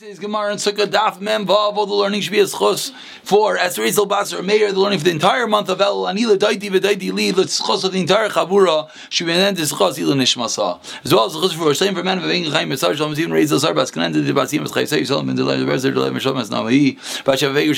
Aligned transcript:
Gemara 0.00 0.52
and 0.52 0.58
Sukkah 0.58 0.86
Daf 0.86 1.20
Mem 1.20 1.44
Vav. 1.44 1.76
All 1.76 1.84
the 1.84 1.92
learning 1.92 2.22
should 2.22 2.32
be 2.32 2.38
as 2.38 2.54
chus 2.54 2.90
for 3.22 3.58
Esreisel 3.58 4.08
Basar 4.08 4.42
Meir. 4.42 4.72
The 4.72 4.80
learning 4.80 4.98
for 4.98 5.04
the 5.04 5.10
entire 5.10 5.46
month 5.46 5.68
of 5.68 5.78
El 5.78 6.04
Anila 6.04 6.38
Daiti 6.38 7.12
Li. 7.12 7.32
The 7.32 7.44
chus 7.44 7.84
of 7.84 7.92
the 7.92 8.00
entire 8.00 8.30
Chavura 8.30 8.88
should 9.10 9.26
be 9.26 9.34
chus 9.34 9.98
Ila 9.98 10.14
Nishmasa. 10.14 10.80
As 11.04 11.12
well 11.12 11.26
as 11.26 11.34
the 11.34 11.40
chus 11.42 11.52
for 11.52 11.74
same 11.74 11.92
for 11.92 12.00
of 12.00 12.06
Chaim 12.06 12.70
Mesar 12.70 12.96
Shalom 12.96 13.14
Zar 13.14 13.74
Bas 13.74 13.90
Kanan 13.90 14.14
Basim 14.14 15.06
Shalom 15.06 15.36
Delay 15.36 15.56
Mishom 15.58 16.34
Mas 16.34 16.48
Namahi. 16.48 16.96
Vegu 16.96 17.74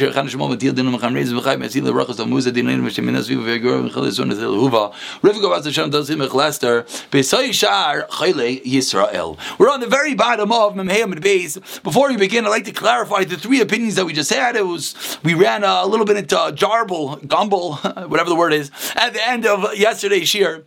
Dinam 2.52 2.82
V'Gur 2.86 3.90
V'Chal 3.90 4.10
Zon 4.12 4.32
Zel 4.32 4.54
Huva. 4.54 4.92
Rivka. 5.22 6.84
Besay 7.10 7.52
Shar 7.52 8.02
Chayle 8.02 8.62
Yisrael. 8.62 9.36
We're 9.58 9.70
on 9.70 9.80
the 9.80 9.88
very 9.88 10.14
bottom 10.14 10.52
of 10.52 10.74
Memheim 10.74 11.10
and 11.10 11.20
Beis. 11.20 11.82
Before 11.82 12.11
we 12.12 12.18
begin, 12.18 12.44
I'd 12.44 12.50
like 12.50 12.66
to 12.66 12.72
clarify 12.72 13.24
the 13.24 13.38
three 13.38 13.62
opinions 13.62 13.94
that 13.94 14.04
we 14.04 14.12
just 14.12 14.32
had. 14.32 14.54
It 14.54 14.66
was 14.66 15.18
we 15.24 15.32
ran 15.32 15.64
a 15.64 15.86
little 15.86 16.04
bit 16.04 16.18
into 16.18 16.34
jarble, 16.34 17.26
gumble, 17.26 17.76
whatever 18.06 18.28
the 18.28 18.36
word 18.36 18.52
is, 18.52 18.70
at 18.96 19.14
the 19.14 19.26
end 19.26 19.46
of 19.46 19.74
yesterday's 19.74 20.28
shir. 20.28 20.64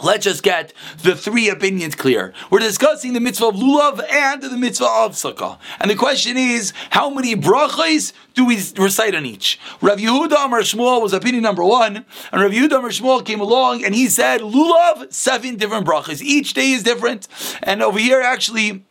Let's 0.00 0.24
just 0.24 0.44
get 0.44 0.72
the 1.02 1.16
three 1.16 1.48
opinions 1.48 1.96
clear. 1.96 2.32
We're 2.50 2.60
discussing 2.60 3.14
the 3.14 3.20
mitzvah 3.20 3.48
of 3.48 3.56
lulav 3.56 4.00
and 4.10 4.42
the 4.42 4.56
mitzvah 4.56 4.86
of 4.86 5.12
sukkah. 5.12 5.58
And 5.80 5.90
the 5.90 5.96
question 5.96 6.36
is, 6.36 6.72
how 6.90 7.10
many 7.10 7.34
brachas 7.34 8.12
do 8.34 8.46
we 8.46 8.62
recite 8.76 9.16
on 9.16 9.26
each? 9.26 9.58
Rav 9.80 9.98
Yehuda 9.98 10.44
Amar 10.44 10.60
Shmuel 10.60 11.02
was 11.02 11.12
opinion 11.12 11.42
number 11.42 11.64
one, 11.64 12.06
and 12.32 12.40
Rav 12.40 12.52
Yehuda 12.52 12.78
Amar 12.78 12.90
Shmuel 12.90 13.24
came 13.24 13.40
along 13.40 13.84
and 13.84 13.94
he 13.94 14.08
said, 14.08 14.40
lulav, 14.40 15.12
seven 15.12 15.56
different 15.56 15.86
brachas. 15.86 16.22
Each 16.22 16.54
day 16.54 16.70
is 16.70 16.84
different. 16.84 17.26
And 17.62 17.82
over 17.82 17.98
here, 17.98 18.20
actually, 18.20 18.84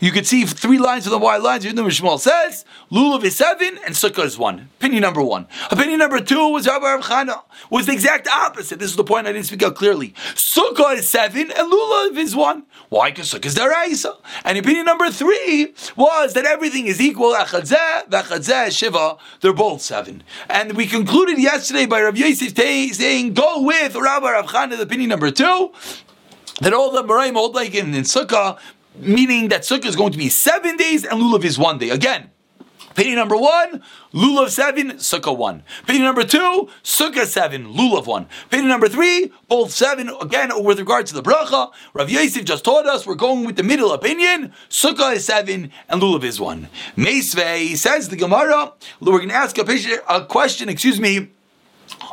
you 0.00 0.10
could 0.12 0.26
see 0.26 0.44
three 0.44 0.78
lines 0.78 1.06
of 1.06 1.12
the 1.12 1.18
white 1.18 1.42
lines. 1.42 1.64
Even 1.64 1.76
though 1.76 1.84
Shmuel 1.84 2.18
says 2.18 2.64
lulav 2.90 3.24
is 3.24 3.36
seven 3.36 3.78
and 3.84 3.94
sukkah 3.94 4.24
is 4.24 4.38
one. 4.38 4.68
Opinion 4.78 5.02
number 5.02 5.22
one. 5.22 5.46
Opinion 5.70 5.98
number 5.98 6.20
two 6.20 6.48
was 6.50 6.66
Rabbi 6.66 6.84
Rav 6.84 7.04
Chana 7.04 7.42
was 7.70 7.86
the 7.86 7.92
exact 7.92 8.28
opposite. 8.28 8.78
This 8.78 8.90
is 8.90 8.96
the 8.96 9.04
point 9.04 9.26
I 9.26 9.32
didn't 9.32 9.46
speak 9.46 9.62
out 9.62 9.74
clearly. 9.74 10.10
Sukkah 10.34 10.96
is 10.96 11.08
seven 11.08 11.50
and 11.50 11.72
lulav 11.72 12.16
is 12.16 12.36
one. 12.36 12.64
Why? 12.90 13.10
Because 13.10 13.32
sukkah 13.32 13.46
is 13.46 13.54
deraisa. 13.54 14.16
And 14.44 14.58
opinion 14.58 14.84
number 14.84 15.10
three 15.10 15.74
was 15.96 16.34
that 16.34 16.44
everything 16.44 16.86
is 16.86 17.00
equal. 17.00 17.34
Achadzeh, 17.34 18.08
v'achadzeh, 18.08 18.76
shiva. 18.76 19.16
They're 19.40 19.52
both 19.52 19.80
seven. 19.80 20.22
And 20.48 20.76
we 20.76 20.86
concluded 20.86 21.38
yesterday 21.38 21.86
by 21.86 22.02
Rabbi 22.02 22.18
Yosef 22.18 22.54
saying, 22.54 23.34
"Go 23.34 23.62
with 23.62 23.96
Rabbi 23.96 24.30
Rav 24.30 24.46
Chana." 24.46 24.78
Opinion 24.80 25.08
number 25.08 25.30
two. 25.30 25.72
That 26.60 26.74
all 26.74 26.92
the 26.92 27.02
Maraim 27.02 27.32
hold 27.32 27.54
like 27.54 27.74
in, 27.74 27.92
in 27.94 28.02
Sukkah, 28.02 28.58
meaning 28.96 29.48
that 29.48 29.62
Sukkah 29.62 29.86
is 29.86 29.96
going 29.96 30.12
to 30.12 30.18
be 30.18 30.28
seven 30.28 30.76
days 30.76 31.04
and 31.04 31.20
Lulav 31.20 31.44
is 31.44 31.58
one 31.58 31.78
day. 31.78 31.90
Again, 31.90 32.30
opinion 32.90 33.16
number 33.16 33.36
one, 33.36 33.82
Lulav 34.12 34.50
seven, 34.50 34.92
Sukkah 34.92 35.36
one. 35.36 35.62
Opinion 35.82 36.04
number 36.04 36.24
two, 36.24 36.68
Sukkah 36.82 37.26
seven, 37.26 37.72
Lulav 37.74 38.06
one. 38.06 38.26
Opinion 38.46 38.68
number 38.68 38.88
three, 38.88 39.32
both 39.48 39.70
seven. 39.70 40.10
Again, 40.20 40.50
with 40.62 40.78
regard 40.78 41.06
to 41.06 41.14
the 41.14 41.22
bracha, 41.22 41.70
Rav 41.94 42.10
Yosef 42.10 42.44
just 42.44 42.64
taught 42.64 42.86
us 42.86 43.06
we're 43.06 43.14
going 43.14 43.44
with 43.44 43.56
the 43.56 43.62
middle 43.62 43.92
opinion. 43.92 44.52
Sukkah 44.68 45.14
is 45.14 45.24
seven 45.24 45.72
and 45.88 46.02
Lulav 46.02 46.24
is 46.24 46.40
one. 46.40 46.68
Meisvei 46.96 47.76
says 47.76 48.08
the 48.08 48.16
Gemara. 48.16 48.72
We're 49.00 49.18
going 49.18 49.28
to 49.30 49.34
ask 49.34 49.56
a, 49.58 49.64
a 50.08 50.24
question. 50.26 50.68
Excuse 50.68 51.00
me 51.00 51.30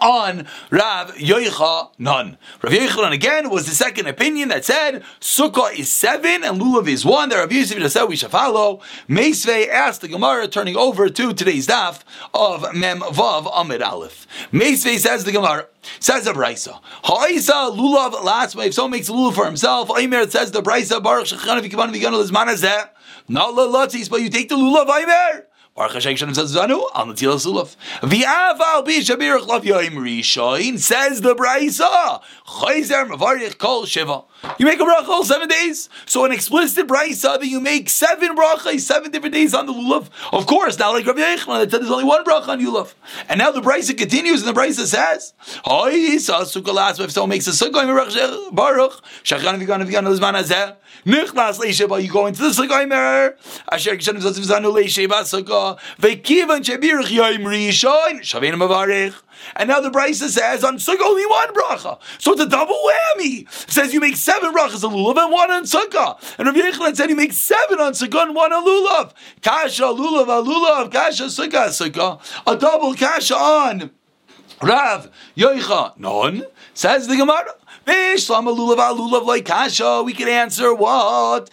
on 0.02 0.48
Rav 0.70 1.16
Yochanan. 1.16 2.38
Rav 2.62 2.74
Yochanan 2.74 3.12
again 3.12 3.50
was 3.50 3.66
the 3.66 3.76
second 3.76 4.08
opinion 4.08 4.50
that 4.50 4.66
said 4.66 5.04
Sukkah 5.20 5.78
is 5.78 5.92
seven 5.92 6.44
and 6.44 6.60
Lulav 6.60 6.88
is 6.88 7.06
one. 7.06 7.30
That 7.30 7.38
Rav 7.38 7.52
Yosef 7.52 7.92
said 7.92 8.06
we 8.06 8.16
should 8.16 8.32
follow. 8.32 8.82
Meisvei 9.08 9.68
asked 9.68 10.02
the 10.02 10.08
Gemara, 10.08 10.48
turning 10.48 10.76
over 10.76 11.10
to 11.10 11.34
today's 11.34 11.68
daf 11.68 12.02
of 12.34 12.74
Mem 12.74 13.00
Vav 13.00 13.50
Amid 13.54 13.82
Aleph. 13.82 14.28
Meisvei 14.52 14.98
says 14.98 15.24
the 15.24 15.32
Gemara. 15.32 15.68
Says 16.00 16.26
the 16.26 16.32
Brisa. 16.32 16.80
Ha'isa 17.04 17.72
lulav 17.72 18.24
last. 18.24 18.56
If 18.58 18.74
someone 18.74 18.92
makes 18.92 19.10
a 19.10 19.14
lulav 19.14 19.36
for 19.36 19.46
himself, 19.46 19.90
Aimer 19.98 20.30
says 20.30 20.52
the 20.52 20.62
Brisa 20.62 21.02
Baruch 21.02 21.28
Shechana 21.28 21.62
V'Kivan 21.62 21.94
V'Ganu 21.94 22.24
Lizman 22.24 22.48
Hazeh. 22.48 22.90
Not 23.28 23.56
lalatzis, 23.56 24.10
but 24.10 24.22
you 24.22 24.30
take 24.30 24.50
the 24.50 24.56
lulav 24.56 24.90
Aimer. 24.90 25.46
Baruch 25.76 25.94
Hashem 25.94 26.16
Shem 26.16 26.30
Zanu 26.30 26.84
al 26.94 27.08
Natil 27.08 27.36
Sulaf. 27.36 27.76
V'aval 28.02 28.86
bi 28.86 29.00
Shabirach 29.00 29.48
Lav 29.48 29.64
Yoim 29.64 29.94
Rishoin 29.94 30.78
says 30.78 31.22
the 31.22 31.36
Brisa. 31.36 32.22
Chayzer 32.46 33.08
Mavarich 33.10 33.58
Kol 33.58 33.86
Shiva. 33.86 34.24
You 34.58 34.66
make 34.66 34.80
a 34.80 34.84
bracha 34.84 35.08
all 35.08 35.24
seven 35.24 35.48
days. 35.48 35.90
So 36.06 36.26
an 36.26 36.32
explicit 36.32 36.88
brisa 36.88 37.40
that 37.40 37.46
you 37.46 37.60
make 37.60 37.90
seven 37.90 38.36
brachas, 38.36 38.82
seven 38.82 39.12
different 39.12 39.34
days 39.34 39.54
on 39.54 39.66
the 39.66 39.74
lulav. 39.74 40.08
Of 40.32 40.46
course, 40.46 40.78
not 40.80 40.92
like 40.92 41.06
Rabbi 41.06 41.20
Yechman 41.20 41.60
that 41.60 41.72
said 41.72 41.82
there's 41.82 41.92
only 41.92 42.06
one 42.06 42.24
bracha 42.24 42.48
on 42.50 42.62
lulav. 42.62 42.94
And 43.28 43.40
now 43.40 43.52
the 43.52 43.62
brisa 43.62 43.98
continues, 43.98 44.46
and 44.46 44.56
the 44.56 44.60
brisa 44.60 44.86
says, 44.86 45.34
"Hoy 45.66 46.18
sa 46.18 46.42
sukkah 46.42 47.00
If 47.00 47.12
someone 47.12 47.30
makes 47.30 47.48
a 47.48 47.52
sukkah, 47.52 48.54
baruch 48.54 49.02
shachan 49.24 49.62
v'gan 49.62 49.86
v'gan 49.86 50.08
lizman 50.08 50.36
hazeh 50.36 50.76
nichnas 51.06 51.60
leisheba. 51.60 52.02
You 52.02 52.12
go 52.12 52.28
into 52.28 52.42
the 52.42 52.50
sukkah 52.50 53.34
asher 53.72 53.96
kishan 53.98 54.20
v'zatzim 54.20 54.46
zanu 54.46 54.74
leisheba 54.74 55.22
sukkah 55.24 55.78
v'kivan 56.00 56.62
shebirich 56.64 57.08
yoim 57.08 57.44
rishon 57.44 58.22
shavin 58.22 58.54
mavarich." 58.54 59.16
And 59.56 59.70
now 59.70 59.80
the 59.80 59.90
Brisa 59.90 60.30
says 60.30 60.64
on 60.64 60.78
Sukkah 60.78 61.02
only 61.02 61.26
one 61.26 61.54
bracha. 61.54 62.00
So 62.20 62.34
it's 62.34 62.42
a 62.42 62.48
double 62.48 62.80
whammy. 63.18 63.42
It 63.42 63.72
says 63.72 63.94
you 63.94 64.00
make 64.00 64.16
seven 64.16 64.54
brachas 64.54 64.84
on 64.84 64.94
lulav 64.94 65.18
and 65.18 65.32
one 65.32 65.52
on 65.52 65.64
Sukkah. 65.64 66.20
And 66.38 66.48
Rabbi 66.48 66.60
Yechanan 66.60 66.96
said 66.96 67.10
you 67.10 67.16
make 67.16 67.34
seven 67.34 67.80
on 67.80 67.94
Sukkah 67.94 68.24
and 68.24 68.36
one 68.36 68.54
on 68.54 68.66
lulav. 68.66 69.14
Kasha 69.42 69.84
lulav 69.84 70.46
lulav 70.46 70.92
kasha 70.92 71.26
Sukkah 71.26 71.70
Sukkah. 71.70 72.20
A 72.46 72.56
double 72.56 72.94
kasha 72.96 73.36
on 73.36 73.92
Rav 74.62 75.10
Yoicha. 75.38 75.98
None. 75.98 76.44
Says 76.74 77.08
the 77.08 77.16
Gemara. 77.16 77.54
Lulav 77.90 78.98
lulav 78.98 79.46
kasha. 79.46 80.04
We 80.04 80.14
can 80.14 80.28
answer 80.28 80.74
what? 80.74 81.50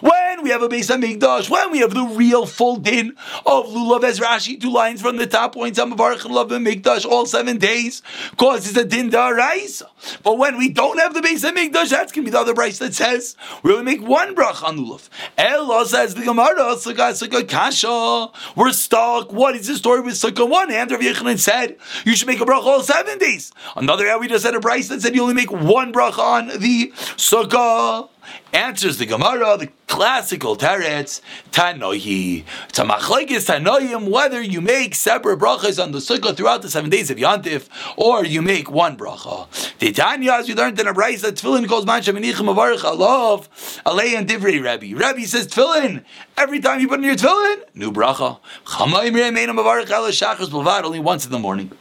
When 0.00 0.42
we 0.42 0.50
have 0.50 0.62
a 0.62 0.68
base 0.68 0.90
of 0.90 1.00
migdash, 1.00 1.50
when 1.50 1.72
we 1.72 1.78
have 1.78 1.94
the 1.94 2.04
real 2.04 2.46
full 2.46 2.76
din 2.76 3.16
of 3.44 3.66
lulav 3.66 4.04
as 4.04 4.20
Rashi, 4.20 4.60
two 4.60 4.70
lines 4.70 5.02
from 5.02 5.16
the 5.16 5.26
top 5.26 5.54
points, 5.54 5.78
Amavarach 5.78 6.24
and 6.24 6.34
love 6.34 6.52
and 6.52 6.66
migdash 6.66 7.04
all 7.04 7.26
seven 7.26 7.58
days, 7.58 8.02
causes 8.36 8.76
a 8.76 8.84
din 8.84 9.10
da'araisa. 9.10 9.84
But 10.22 10.38
when 10.38 10.56
we 10.56 10.68
don't 10.68 10.98
have 10.98 11.14
the 11.14 11.22
base 11.22 11.42
of 11.44 11.54
migdash, 11.54 11.90
that's 11.90 12.12
gonna 12.12 12.24
be 12.24 12.30
the 12.30 12.38
other 12.38 12.54
price 12.54 12.78
that 12.78 12.94
says 12.94 13.36
we 13.62 13.72
only 13.72 13.84
make 13.84 14.06
one 14.06 14.34
brach 14.34 14.62
on 14.62 14.78
lulav. 14.78 15.08
Ella 15.36 15.86
says 15.86 16.14
the 16.14 16.22
Gemara, 16.22 16.76
sukkah 16.76 17.12
sukkah 17.12 17.48
kasha. 17.48 18.30
We're 18.56 18.72
stuck. 18.72 19.32
What 19.32 19.56
is 19.56 19.66
the 19.66 19.76
story 19.76 20.02
with 20.02 20.14
sukkah? 20.14 20.48
One 20.48 20.70
hand, 20.70 20.90
Rav 20.92 21.40
said 21.40 21.78
you 22.04 22.14
should 22.14 22.28
make 22.28 22.40
a 22.40 22.44
brach 22.44 22.62
all 22.62 22.82
seven 22.82 22.91
days. 23.18 23.52
Another 23.76 24.06
hand, 24.06 24.20
we 24.20 24.28
just 24.28 24.44
had 24.44 24.54
a 24.54 24.60
price 24.60 24.88
that 24.88 25.02
said 25.02 25.14
you 25.14 25.22
only 25.22 25.34
make 25.34 25.50
one 25.50 25.92
brach 25.92 26.18
on 26.18 26.48
the 26.48 26.92
sukkah. 27.16 28.08
Answers 28.52 28.98
the 28.98 29.06
Gemara, 29.06 29.56
the 29.58 29.68
classical 29.88 30.56
teretz, 30.56 31.20
Tanohi. 31.50 32.44
A 32.44 32.72
Tanoim, 32.72 34.10
whether 34.10 34.40
you 34.40 34.60
make 34.60 34.94
separate 34.94 35.38
brachas 35.38 35.82
on 35.82 35.92
the 35.92 35.98
sukkah 35.98 36.36
throughout 36.36 36.62
the 36.62 36.70
seven 36.70 36.88
days 36.88 37.10
of 37.10 37.18
Yantif, 37.18 37.68
or 37.96 38.24
you 38.24 38.40
make 38.40 38.70
one 38.70 38.96
bracha. 38.96 39.48
The 39.78 39.92
Tanya, 39.92 40.32
as 40.34 40.48
we 40.48 40.54
learned 40.54 40.78
in 40.78 40.86
a 40.86 40.94
brayz, 40.94 41.22
that 41.22 41.34
tefillin 41.34 41.68
calls 41.68 41.84
man 41.84 42.02
sheminichim 42.02 42.54
avarich 42.54 42.80
alav, 42.80 43.48
alei 43.84 44.16
and 44.16 44.28
divrei 44.28 44.62
Rebbe. 44.62 44.96
Rebbe 44.96 45.26
says 45.26 45.48
tefillin, 45.48 46.04
every 46.36 46.60
time 46.60 46.80
you 46.80 46.88
put 46.88 46.98
in 46.98 47.04
your 47.04 47.16
tefillin, 47.16 47.62
new 47.74 47.90
bracha. 47.90 48.38
Chamayim 48.66 49.14
re'meinam 49.14 49.58
avarich 49.58 49.90
ala 49.90 50.82
only 50.86 51.00
once 51.00 51.24
in 51.24 51.32
the 51.32 51.38
morning. 51.38 51.72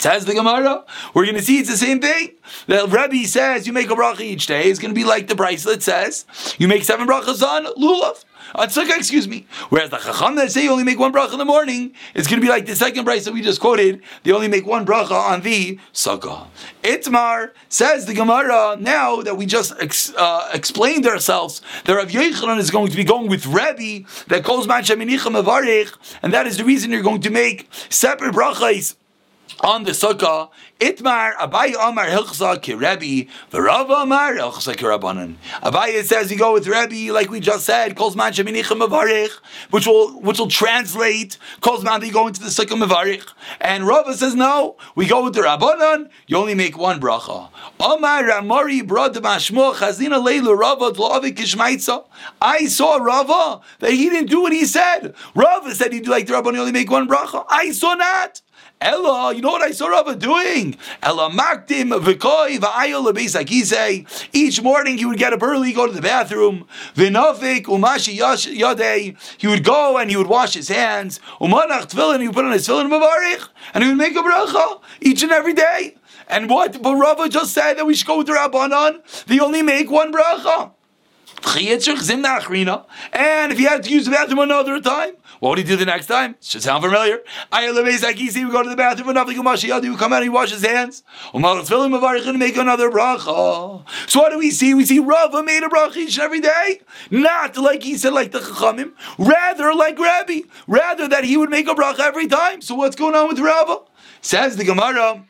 Says 0.00 0.24
the 0.24 0.32
Gemara, 0.32 0.86
we're 1.12 1.26
going 1.26 1.36
to 1.36 1.42
see 1.42 1.58
it's 1.58 1.68
the 1.68 1.76
same 1.76 2.00
thing. 2.00 2.30
The 2.66 2.86
Rebbe 2.88 3.28
says 3.28 3.66
you 3.66 3.74
make 3.74 3.90
a 3.90 3.94
bracha 3.94 4.22
each 4.22 4.46
day. 4.46 4.70
It's 4.70 4.78
going 4.78 4.94
to 4.94 4.98
be 4.98 5.04
like 5.04 5.28
the 5.28 5.34
bracelet 5.34 5.82
says 5.82 6.24
you 6.56 6.68
make 6.68 6.84
seven 6.84 7.06
brachas 7.06 7.42
on 7.42 7.66
lulav. 7.74 8.24
On 8.54 8.66
sukkah, 8.68 8.96
excuse 8.96 9.28
me. 9.28 9.46
Whereas 9.68 9.90
the 9.90 9.98
chacham 9.98 10.36
that 10.36 10.50
say 10.50 10.64
you 10.64 10.72
only 10.72 10.84
make 10.84 10.98
one 10.98 11.12
bracha 11.12 11.34
in 11.34 11.38
the 11.38 11.44
morning, 11.44 11.92
it's 12.14 12.26
going 12.26 12.40
to 12.40 12.44
be 12.44 12.50
like 12.50 12.64
the 12.64 12.74
second 12.74 13.04
bracha 13.04 13.24
that 13.24 13.34
we 13.34 13.42
just 13.42 13.60
quoted. 13.60 14.00
They 14.22 14.32
only 14.32 14.48
make 14.48 14.64
one 14.64 14.86
bracha 14.86 15.12
on 15.12 15.42
the 15.42 15.78
sukkah. 15.92 16.46
Itmar 16.82 17.50
says 17.68 18.06
the 18.06 18.14
Gemara. 18.14 18.78
Now 18.80 19.20
that 19.20 19.36
we 19.36 19.44
just 19.44 19.74
ex, 19.80 20.14
uh, 20.16 20.48
explained 20.54 21.06
ourselves, 21.06 21.60
that 21.84 21.94
Rav 21.94 22.08
Yochanan 22.08 22.58
is 22.58 22.70
going 22.70 22.90
to 22.90 22.96
be 22.96 23.04
going 23.04 23.28
with 23.28 23.44
Rebbe 23.44 24.08
that 24.28 24.44
calls 24.44 24.66
man 24.66 24.82
sheminicha 24.82 25.30
mevarich, 25.30 25.94
and 26.22 26.32
that 26.32 26.46
is 26.46 26.56
the 26.56 26.64
reason 26.64 26.90
you're 26.90 27.02
going 27.02 27.20
to 27.20 27.30
make 27.30 27.68
separate 27.90 28.34
brachas 28.34 28.96
on 29.60 29.84
the 29.84 29.90
sukkah, 29.90 30.50
Itmar 30.78 31.34
Abaye 31.34 31.74
Amar 31.78 32.06
Hilchsa 32.06 32.56
Kirebi 32.56 33.28
V'Rava 33.50 34.02
Amar 34.02 34.34
Hilchsa 34.34 34.74
Kirabanan. 34.74 35.34
Abaye 35.62 36.02
says 36.04 36.30
you 36.30 36.38
go 36.38 36.52
with 36.52 36.66
Rebbe, 36.66 37.12
like 37.12 37.30
we 37.30 37.40
just 37.40 37.66
said, 37.66 37.96
Kol 37.96 38.12
Zman 38.12 38.32
Sheminichim 38.32 38.86
Mavarich, 38.86 39.32
which 39.70 39.86
will 39.86 40.20
which 40.20 40.38
will 40.38 40.48
translate 40.48 41.36
Kol 41.60 41.78
Zman 41.78 42.00
that 42.00 42.06
you 42.06 42.12
go 42.12 42.26
into 42.28 42.40
the 42.40 42.48
sukkah 42.48 42.82
Mavarich. 42.82 43.26
And 43.60 43.86
Rava 43.86 44.14
says 44.14 44.34
no, 44.34 44.76
we 44.94 45.06
go 45.06 45.24
with 45.24 45.34
the 45.34 45.42
Rabbanan. 45.42 46.10
You 46.26 46.36
only 46.38 46.54
make 46.54 46.78
one 46.78 47.00
bracha. 47.00 47.50
Amar 47.78 48.22
Ramari 48.22 48.86
Brad 48.86 49.14
Mashmo 49.14 49.74
Chazina 49.74 50.24
Leilu 50.24 50.56
Rava 50.58 50.92
Dlavik 50.92 51.36
Kishmaitza. 51.36 52.06
I 52.40 52.66
saw 52.66 52.96
Rava 52.96 53.60
that 53.80 53.92
he 53.92 54.08
didn't 54.08 54.30
do 54.30 54.42
what 54.42 54.52
he 54.52 54.64
said. 54.64 55.14
Rava 55.34 55.74
said 55.74 55.92
he'd 55.92 56.08
like 56.08 56.26
the 56.26 56.34
Rabbanan, 56.34 56.58
only 56.58 56.72
make 56.72 56.90
one 56.90 57.08
bracha. 57.08 57.44
I 57.48 57.72
saw 57.72 57.94
not. 57.94 58.40
Ella, 58.82 59.34
you 59.34 59.42
know 59.42 59.50
what 59.50 59.60
I 59.60 59.72
saw 59.72 59.88
Rava 59.88 60.16
doing? 60.16 60.74
Ella 61.02 61.28
makdim 61.28 61.90
v'koi 62.00 62.56
v'ayol 62.56 63.12
lebeis 63.12 64.28
Each 64.32 64.62
morning 64.62 64.96
he 64.96 65.04
would 65.04 65.18
get 65.18 65.34
up 65.34 65.42
early, 65.42 65.74
go 65.74 65.86
to 65.86 65.92
the 65.92 66.00
bathroom. 66.00 66.66
V'nofik 66.94 67.64
umashi 67.64 68.16
yadei. 68.16 69.18
He 69.36 69.46
would 69.46 69.64
go 69.64 69.98
and 69.98 70.08
he 70.08 70.16
would 70.16 70.28
wash 70.28 70.54
his 70.54 70.68
hands. 70.68 71.20
Umanach 71.42 71.90
tefillin, 71.90 72.22
he 72.22 72.28
would 72.28 72.34
put 72.34 72.46
on 72.46 72.52
his 72.52 72.66
tefillin 72.66 72.88
mavarich, 72.88 73.50
and 73.74 73.84
he 73.84 73.90
would 73.90 73.98
make 73.98 74.16
a 74.16 74.20
bracha 74.20 74.80
each 75.02 75.22
and 75.22 75.30
every 75.30 75.52
day. 75.52 75.96
And 76.26 76.48
what? 76.48 76.80
But 76.80 76.94
Rava 76.94 77.28
just 77.28 77.52
said 77.52 77.74
that 77.74 77.84
we 77.84 77.94
should 77.94 78.06
go 78.06 78.16
with 78.16 78.28
the 78.28 78.32
Rabbanon. 78.32 79.26
They 79.26 79.40
only 79.40 79.60
make 79.60 79.90
one 79.90 80.10
bracha. 80.10 80.72
And 83.12 83.52
if 83.52 83.58
he 83.58 83.64
had 83.64 83.82
to 83.84 83.90
use 83.90 84.04
the 84.04 84.10
bathroom 84.10 84.40
another 84.40 84.80
time, 84.80 85.14
what 85.40 85.50
would 85.50 85.58
he 85.58 85.64
do 85.64 85.76
the 85.76 85.86
next 85.86 86.06
time? 86.06 86.36
Should 86.40 86.62
sound 86.62 86.84
familiar. 86.84 87.20
I 87.50 87.70
we 87.70 88.50
go 88.50 88.62
to 88.62 88.68
the 88.68 88.76
bathroom 88.76 89.08
and 89.08 89.14
nothing 89.14 89.36
we 89.90 89.96
come 89.96 90.12
out, 90.12 90.22
he 90.22 90.28
washes 90.28 90.60
his 90.60 90.70
hands. 90.70 91.02
And 91.32 92.38
make 92.38 92.56
another 92.56 92.90
bracha. 92.90 93.82
So 94.06 94.20
what 94.20 94.32
do 94.32 94.38
we 94.38 94.50
see? 94.50 94.74
We 94.74 94.84
see 94.84 94.98
Rava 94.98 95.42
made 95.42 95.62
a 95.62 95.68
bracha 95.68 95.96
each 95.96 96.18
and 96.18 96.24
every 96.24 96.40
day. 96.40 96.82
Not 97.10 97.56
like 97.56 97.82
he 97.82 97.96
said, 97.96 98.12
like 98.12 98.32
the 98.32 98.40
Chachamim, 98.40 98.92
rather 99.18 99.72
like 99.74 99.98
Rabbi, 99.98 100.40
rather 100.66 101.08
that 101.08 101.24
he 101.24 101.36
would 101.36 101.50
make 101.50 101.68
a 101.68 101.74
bracha 101.74 102.00
every 102.00 102.26
time. 102.26 102.60
So 102.60 102.74
what's 102.74 102.96
going 102.96 103.14
on 103.14 103.28
with 103.28 103.38
Rava? 103.38 103.80
Says 104.20 104.56
the 104.56 104.64
Gemara. 104.64 105.24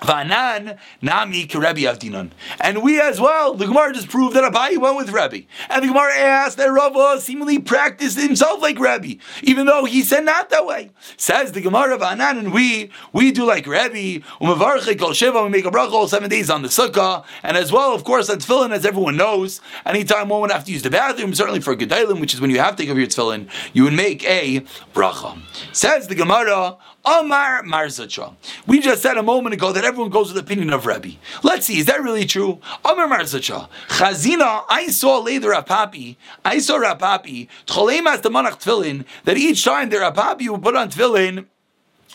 Vanan 0.00 0.78
nami 1.00 1.42
Rebbe 1.42 1.80
Avdinon. 1.80 2.30
And 2.60 2.82
we 2.82 3.00
as 3.00 3.20
well, 3.20 3.54
the 3.54 3.66
Gemara 3.66 3.92
just 3.92 4.08
proved 4.08 4.34
that 4.36 4.50
Abaye 4.50 4.78
went 4.78 4.96
with 4.96 5.10
Rebbe. 5.10 5.46
And 5.68 5.82
the 5.82 5.88
Gemara 5.88 6.16
asked 6.16 6.56
that 6.56 6.66
Rava 6.66 7.20
seemingly 7.20 7.58
practiced 7.58 8.18
himself 8.18 8.60
like 8.62 8.78
Rebbe, 8.78 9.20
even 9.42 9.66
though 9.66 9.84
he 9.84 10.02
said 10.02 10.24
not 10.24 10.50
that 10.50 10.66
way. 10.66 10.90
Says 11.16 11.52
the 11.52 11.60
Gemara 11.60 11.98
Vanan, 11.98 12.38
and 12.38 12.52
we, 12.52 12.90
we 13.12 13.32
do 13.32 13.44
like 13.44 13.66
Rebbe, 13.66 14.24
Umavarche 14.40 14.98
Kol 14.98 15.12
Shiva, 15.12 15.42
we 15.42 15.48
make 15.48 15.64
a 15.64 15.70
bracha 15.70 15.92
all 15.92 16.08
seven 16.08 16.30
days 16.30 16.50
on 16.50 16.62
the 16.62 16.68
Sukkah, 16.68 17.24
and 17.42 17.56
as 17.56 17.72
well, 17.72 17.94
of 17.94 18.04
course, 18.04 18.28
on 18.28 18.38
Tefillin, 18.38 18.72
as 18.72 18.86
everyone 18.86 19.16
knows, 19.16 19.60
anytime 19.86 20.28
one 20.28 20.40
would 20.40 20.50
have 20.50 20.64
to 20.64 20.72
use 20.72 20.82
the 20.82 20.90
bathroom, 20.90 21.34
certainly 21.34 21.60
for 21.60 21.76
Gedalim, 21.76 22.20
which 22.20 22.34
is 22.34 22.40
when 22.40 22.50
you 22.50 22.58
have 22.58 22.76
to 22.76 22.82
off 22.88 22.96
your 22.96 23.06
Tefillin, 23.06 23.48
you 23.72 23.84
would 23.84 23.92
make 23.92 24.24
a 24.24 24.60
bracha. 24.94 25.38
Says 25.72 26.08
the 26.08 26.14
Gemara, 26.14 26.76
Amar 27.04 27.64
Marzacha. 27.64 28.36
We 28.66 28.78
just 28.78 29.02
said 29.02 29.16
a 29.16 29.24
moment 29.24 29.54
ago 29.54 29.72
that 29.72 29.84
everyone 29.84 30.10
goes 30.10 30.32
with 30.32 30.36
the 30.36 30.48
opinion 30.48 30.72
of 30.72 30.86
Rebbe. 30.86 31.16
Let's 31.42 31.66
see, 31.66 31.78
is 31.80 31.86
that 31.86 32.00
really 32.00 32.24
true? 32.24 32.60
Amar 32.84 33.08
Marzacha. 33.08 33.68
Chazina, 33.88 34.64
I 34.68 34.86
saw 34.86 35.18
later 35.18 35.50
Rav 35.50 35.66
Papi, 35.66 36.16
I 36.44 36.58
saw 36.58 36.76
Rav 36.76 36.98
Papi, 36.98 37.48
Tcholemas 37.66 38.22
the 38.22 38.30
Manach 38.30 38.62
Tfilin, 38.62 39.04
that 39.24 39.36
each 39.36 39.64
time 39.64 39.90
the 39.90 39.98
Rav 39.98 40.14
Papi 40.14 40.48
would 40.48 40.62
put 40.62 40.76
on 40.76 40.90
Tfilin, 40.90 41.46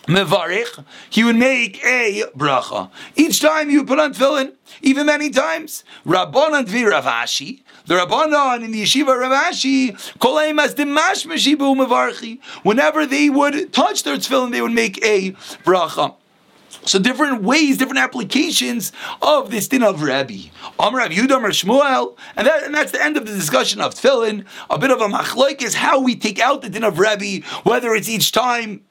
Mevarich, 0.05 0.85
he 1.09 1.23
would 1.23 1.35
make 1.35 1.83
a 1.83 2.23
bracha. 2.35 2.89
Each 3.15 3.41
time 3.41 3.69
you 3.69 3.83
put 3.83 3.99
on 3.99 4.13
tefillin, 4.13 4.53
even 4.81 5.07
many 5.07 5.29
times. 5.29 5.83
Rabbanan 6.05 6.65
Dvi 6.65 6.89
Rav 6.89 7.03
Ashi, 7.03 7.61
the 7.87 7.95
Rabbanon 7.95 8.63
in 8.63 8.71
the 8.71 8.83
Yeshiva 8.83 9.19
Rav 9.19 9.51
Ashi, 9.51 9.93
as 9.93 10.75
Dimash 10.75 11.25
Meshibu 11.25 11.75
Mevarchi. 11.75 12.39
Whenever 12.63 13.05
they 13.05 13.29
would 13.29 13.73
touch 13.73 14.03
their 14.03 14.15
tefillin, 14.15 14.51
they 14.51 14.61
would 14.61 14.71
make 14.71 15.03
a 15.03 15.31
bracha. 15.65 16.15
So 16.85 16.99
different 16.99 17.43
ways, 17.43 17.77
different 17.77 17.99
applications 17.99 18.93
of 19.21 19.51
this 19.51 19.67
din 19.67 19.83
of 19.83 20.01
Rabbi. 20.01 20.43
Amr 20.79 20.99
Rav 20.99 21.11
Yudam 21.11 21.43
or 21.43 21.49
Shmuel, 21.49 22.15
and, 22.37 22.47
that, 22.47 22.63
and 22.63 22.73
that's 22.73 22.93
the 22.93 23.03
end 23.03 23.17
of 23.17 23.25
the 23.25 23.33
discussion 23.33 23.81
of 23.81 23.93
tefillin. 23.93 24.45
A 24.69 24.77
bit 24.77 24.91
of 24.91 25.01
a 25.01 25.07
machloik 25.07 25.61
is 25.61 25.75
how 25.75 25.99
we 25.99 26.15
take 26.15 26.39
out 26.39 26.61
the 26.61 26.69
din 26.69 26.85
of 26.85 26.97
Rabbi, 26.97 27.41
whether 27.63 27.93
it's 27.93 28.07
each 28.07 28.31
time 28.31 28.81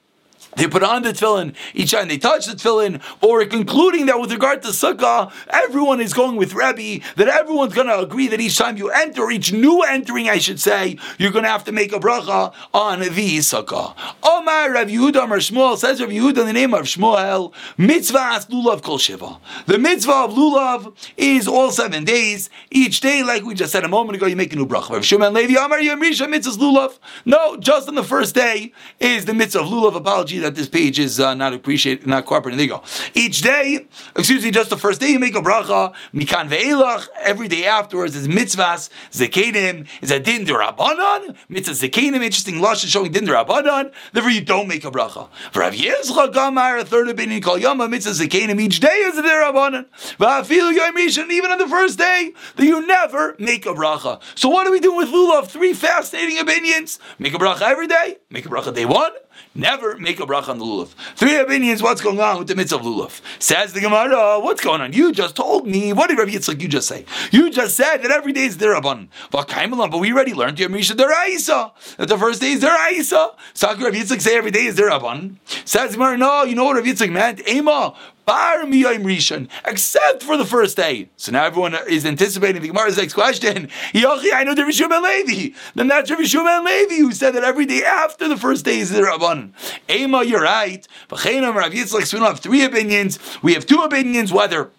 they 0.57 0.67
put 0.67 0.83
on 0.83 1.03
the 1.03 1.13
tefillin 1.13 1.55
each 1.73 1.91
time 1.91 2.07
they 2.07 2.17
touch 2.17 2.45
the 2.45 2.53
tefillin, 2.53 3.01
or 3.21 3.45
concluding 3.45 4.07
that 4.07 4.19
with 4.19 4.31
regard 4.31 4.61
to 4.63 4.69
sukkah, 4.69 5.31
everyone 5.49 6.01
is 6.01 6.13
going 6.13 6.35
with 6.35 6.53
Rebbe, 6.53 7.03
that 7.15 7.27
everyone's 7.27 7.73
going 7.73 7.87
to 7.87 7.99
agree 7.99 8.27
that 8.27 8.41
each 8.41 8.57
time 8.57 8.77
you 8.77 8.89
enter, 8.89 9.29
each 9.29 9.53
new 9.53 9.81
entering, 9.83 10.29
I 10.29 10.37
should 10.37 10.59
say, 10.59 10.97
you're 11.17 11.31
going 11.31 11.43
to 11.43 11.49
have 11.49 11.63
to 11.65 11.71
make 11.71 11.93
a 11.93 11.99
bracha 11.99 12.53
on 12.73 12.99
the 12.99 13.07
sukkah. 13.07 13.95
Omar 14.23 14.73
Rav 14.73 14.87
Yehuda 14.87 15.23
Amar 15.23 15.37
Shmuel 15.37 15.77
says 15.77 16.01
Rav 16.01 16.09
Yehuda 16.09 16.39
in 16.39 16.47
the 16.47 16.53
name 16.53 16.73
of 16.73 16.81
Shmuel, 16.85 17.53
mitzvah 17.77 18.17
lulav 18.49 18.81
kol 18.81 18.97
shiva. 18.97 19.39
The 19.65 19.77
mitzvah 19.77 20.25
of 20.25 20.31
lulav 20.31 20.93
is 21.17 21.47
all 21.47 21.71
seven 21.71 22.03
days. 22.03 22.49
Each 22.71 22.99
day, 22.99 23.23
like 23.23 23.43
we 23.43 23.53
just 23.53 23.71
said 23.71 23.83
a 23.83 23.87
moment 23.87 24.17
ago, 24.17 24.25
you 24.25 24.35
make 24.35 24.53
a 24.53 24.55
new 24.55 24.65
bracha. 24.65 24.91
Rav 24.91 25.05
Shimon 25.05 25.33
Levi 25.33 25.53
Amar 25.63 25.79
Yamrisha 25.79 26.29
mitzvah 26.29 26.59
lulav. 26.61 26.97
No, 27.25 27.57
just 27.57 27.87
on 27.87 27.95
the 27.95 28.03
first 28.03 28.35
day 28.35 28.73
is 28.99 29.25
the 29.25 29.33
mitzvah 29.33 29.61
of 29.61 29.67
lulav. 29.67 29.95
Apology 29.95 30.39
that 30.47 30.55
this 30.55 30.69
page 30.69 30.97
is 30.97 31.19
uh, 31.19 31.33
not 31.33 31.53
appreciated, 31.53 32.07
not 32.07 32.25
cooperating. 32.25 32.57
There 32.57 32.67
you 32.67 32.73
go. 32.73 32.83
Each 33.13 33.41
day, 33.41 33.85
excuse 34.15 34.43
me, 34.43 34.51
just 34.51 34.69
the 34.69 34.77
first 34.77 35.01
day 35.01 35.09
you 35.09 35.19
make 35.19 35.35
a 35.35 35.41
bracha, 35.41 35.93
mikan 36.13 36.49
ve'elach, 36.49 37.07
every 37.19 37.49
day 37.49 37.65
afterwards 37.65 38.15
is 38.15 38.27
mitzvahs, 38.27 38.89
zekenim, 39.11 39.87
is 40.01 40.09
a 40.09 40.19
din 40.19 40.45
derabanan, 40.45 41.35
mitzvah 41.49 41.73
zekenim, 41.73 42.23
interesting 42.23 42.55
lashon 42.55 42.87
showing 42.87 43.11
din 43.11 43.25
derabanan, 43.25 43.91
therefore 44.13 44.31
you 44.31 44.41
don't 44.41 44.69
make 44.69 44.85
a 44.85 44.91
bracha. 44.91 45.27
For 45.51 45.59
Rav 45.59 45.73
Yizchak 45.73 46.33
Gamar, 46.33 46.79
a 46.79 46.85
third 46.85 47.09
opinion, 47.09 47.41
called 47.41 47.61
Yama, 47.61 47.89
mitzvah 47.89 48.11
zekenim, 48.11 48.61
each 48.61 48.79
day 48.79 48.87
is 48.87 49.17
a 49.17 49.21
derabanan, 49.21 49.85
va'afilu 50.17 50.77
yomishan, 50.77 51.29
even 51.29 51.51
on 51.51 51.57
the 51.57 51.67
first 51.67 51.97
day, 51.97 52.31
that 52.55 52.65
you 52.65 52.87
never 52.87 53.35
make 53.37 53.65
a 53.65 53.73
bracha. 53.73 54.21
So 54.35 54.47
what 54.47 54.63
do 54.65 54.71
we 54.71 54.79
do 54.79 54.95
with 54.95 55.09
lulav? 55.09 55.47
Three 55.47 55.73
fascinating 55.73 56.39
opinions. 56.39 56.99
Make 57.19 57.33
a 57.33 57.37
bracha 57.37 57.63
every 57.63 57.87
day, 57.87 58.17
make 58.29 58.45
a 58.45 58.49
bracha 58.49 58.73
day 58.73 58.85
one, 58.85 59.11
Never 59.55 59.97
make 59.97 60.19
a 60.19 60.25
bracha 60.25 60.49
on 60.49 60.59
the 60.59 60.65
lulav. 60.65 60.89
Three 61.15 61.35
opinions. 61.37 61.81
What's 61.81 62.01
going 62.01 62.19
on 62.19 62.39
with 62.39 62.47
the 62.47 62.55
mitzvah 62.55 62.77
of 62.77 62.81
lulav? 62.83 63.21
Says 63.39 63.73
the 63.73 63.81
Gemara. 63.81 64.39
What's 64.39 64.61
going 64.61 64.81
on? 64.81 64.93
You 64.93 65.11
just 65.11 65.35
told 65.35 65.67
me. 65.67 65.93
What 65.93 66.09
did 66.09 66.17
Rabbi 66.19 66.31
Yitzchak 66.31 66.61
you 66.61 66.67
just 66.67 66.87
say? 66.87 67.05
You 67.31 67.49
just 67.49 67.75
said 67.75 67.97
that 67.97 68.11
every 68.11 68.33
day 68.33 68.45
is 68.45 68.57
derabban. 68.57 69.07
But 69.31 69.99
we 69.99 70.11
already 70.11 70.33
learned 70.33 70.59
your 70.59 70.69
misha 70.69 70.95
deraisa 70.95 71.71
that 71.97 72.07
the 72.07 72.17
first 72.17 72.41
day 72.41 72.51
is 72.51 72.63
deraisa. 72.63 73.35
So 73.53 73.67
Rabbi 73.67 73.97
Yitzchak 73.97 74.21
say 74.21 74.37
every 74.37 74.51
day 74.51 74.65
is 74.65 74.75
derabban. 74.77 75.37
Says 75.65 75.91
the 75.91 75.97
Gemara. 75.97 76.17
No, 76.17 76.43
you 76.43 76.55
know 76.55 76.65
what 76.65 76.75
Rabbi 76.75 76.89
Yitzchak 76.89 77.11
meant. 77.11 77.47
Ema 77.47 77.95
bar 78.27 78.63
miyayim 78.65 79.03
rishon, 79.03 79.47
except 79.65 80.21
for 80.21 80.37
the 80.37 80.45
first 80.45 80.75
day. 80.77 81.09
So 81.15 81.31
now 81.31 81.45
everyone 81.45 81.75
is 81.87 82.05
anticipating 82.05 82.61
the 82.61 82.67
Gemara's 82.67 82.97
next 82.97 83.13
question. 83.13 83.69
Yochi, 83.93 84.33
I 84.33 84.43
know 84.43 84.53
Rabbi 84.53 84.71
Shimon 84.71 85.01
Levi. 85.01 85.55
Then 85.73 85.87
that's 85.87 86.11
Rabbi 86.11 86.23
Shimon 86.23 86.65
Levi 86.65 86.95
who 86.97 87.13
said 87.13 87.33
that 87.35 87.45
every 87.45 87.65
day 87.65 87.83
after 87.83 88.27
the 88.27 88.37
first 88.37 88.65
day 88.65 88.79
is 88.79 88.91
the 88.91 89.01
Rabban. 89.01 89.53
Ema, 89.89 90.23
you're 90.25 90.41
right. 90.41 90.85
But 91.07 91.23
Rav 91.23 91.71
Yitzchak, 91.71 92.13
we 92.13 92.19
don't 92.19 92.27
have 92.27 92.41
three 92.41 92.63
opinions. 92.65 93.17
We 93.41 93.53
have 93.53 93.65
two 93.65 93.79
opinions 93.79 94.33
whether 94.33 94.71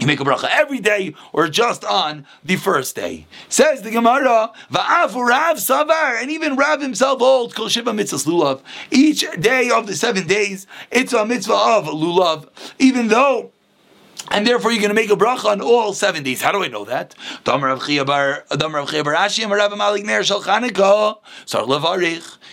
you 0.00 0.06
make 0.06 0.20
a 0.20 0.24
bracha 0.24 0.48
every 0.50 0.80
day 0.80 1.14
or 1.32 1.48
just 1.48 1.84
on 1.84 2.26
the 2.44 2.56
first 2.56 2.94
day. 2.94 3.26
Says 3.48 3.82
the 3.82 3.90
Gemara, 3.90 4.52
Va'af 4.70 5.14
Rav 5.14 5.56
Savar, 5.56 6.20
and 6.20 6.30
even 6.30 6.56
Rav 6.56 6.80
himself 6.80 7.20
holds 7.20 7.54
Kol 7.54 7.68
Shiva 7.68 7.92
Mitzvahs 7.92 8.26
Lulav. 8.26 8.60
Each 8.90 9.24
day 9.40 9.70
of 9.70 9.86
the 9.86 9.96
seven 9.96 10.26
days, 10.26 10.66
it's 10.90 11.12
a 11.12 11.26
mitzvah 11.26 11.54
of 11.54 11.86
Lulav, 11.86 12.48
even 12.78 13.08
though 13.08 13.52
and 14.30 14.46
therefore 14.46 14.72
you're 14.72 14.80
going 14.80 14.90
to 14.90 14.94
make 14.94 15.10
a 15.10 15.16
bracha 15.16 15.46
on 15.46 15.60
all 15.60 15.92
seven 15.92 16.22
days. 16.22 16.42
How 16.42 16.52
do 16.52 16.62
I 16.62 16.68
know 16.68 16.84
that? 16.84 17.14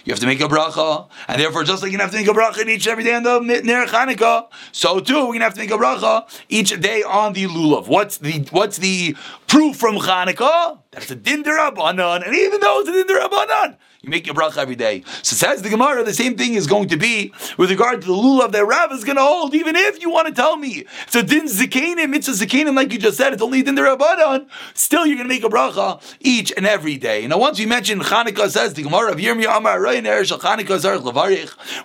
You 0.05 0.11
have 0.11 0.19
to 0.19 0.27
make 0.27 0.39
a 0.39 0.47
bracha, 0.47 1.07
and 1.27 1.41
therefore, 1.41 1.63
just 1.63 1.81
like 1.81 1.91
you 1.91 1.97
have 1.97 2.11
to 2.11 2.17
make 2.17 2.27
a 2.27 2.31
bracha 2.31 2.61
in 2.61 2.69
each 2.69 2.85
and 2.85 2.91
every 2.91 3.03
day 3.03 3.15
on 3.15 3.23
the 3.23 3.39
Ner 3.39 3.87
Chanukah, 3.87 4.47
so 4.71 4.99
too 4.99 5.25
we're 5.25 5.33
gonna 5.33 5.45
have 5.45 5.55
to 5.55 5.59
make 5.59 5.71
a 5.71 5.77
bracha 5.77 6.29
each 6.47 6.79
day 6.79 7.01
on 7.01 7.33
the 7.33 7.45
lulav. 7.45 7.87
What's 7.87 8.17
the 8.17 8.47
what's 8.51 8.77
the 8.77 9.15
proof 9.47 9.77
from 9.77 9.95
Hanukkah 9.95 10.79
that 10.91 11.09
a 11.11 11.15
din 11.15 11.43
derabanan, 11.43 12.25
and 12.25 12.35
even 12.35 12.59
though 12.59 12.79
it's 12.79 12.89
a 12.89 12.91
din 12.91 13.07
derabanan, 13.07 13.77
you 14.01 14.09
make 14.11 14.27
your 14.27 14.35
bracha 14.35 14.57
every 14.57 14.75
day. 14.75 15.03
So 15.23 15.35
says 15.35 15.63
the 15.63 15.69
Gemara, 15.69 16.03
the 16.03 16.13
same 16.13 16.37
thing 16.37 16.53
is 16.53 16.67
going 16.67 16.89
to 16.89 16.97
be 16.97 17.33
with 17.57 17.71
regard 17.71 18.01
to 18.01 18.07
the 18.07 18.13
lulav 18.13 18.51
that 18.51 18.63
Rav 18.63 18.91
is 18.91 19.03
going 19.03 19.15
to 19.15 19.23
hold. 19.23 19.55
Even 19.55 19.75
if 19.75 19.99
you 19.99 20.11
want 20.11 20.27
to 20.27 20.33
tell 20.33 20.57
me 20.57 20.85
it's 21.07 21.15
a 21.15 21.23
din 21.23 21.45
zikanim, 21.45 22.15
it's 22.15 22.27
a 22.27 22.31
zikanim 22.31 22.75
like 22.75 22.93
you 22.93 22.99
just 22.99 23.17
said, 23.17 23.33
it's 23.33 23.41
only 23.41 23.61
a 23.61 23.63
din 23.63 23.75
derabanan. 23.75 24.47
Still, 24.75 25.07
you're 25.07 25.17
going 25.17 25.27
to 25.27 25.33
make 25.33 25.43
a 25.43 25.49
bracha 25.49 26.01
each 26.19 26.53
and 26.55 26.67
every 26.67 26.97
day. 26.97 27.25
Now, 27.25 27.39
once 27.39 27.57
you 27.57 27.67
mention 27.67 27.99
Hanukkah, 27.99 28.47
says 28.49 28.75
the 28.75 28.83
Gemara 28.83 29.11
of 29.11 29.17
Yirmiyah 29.17 29.57
Amar 29.57 29.79
Levarich. 29.79 30.27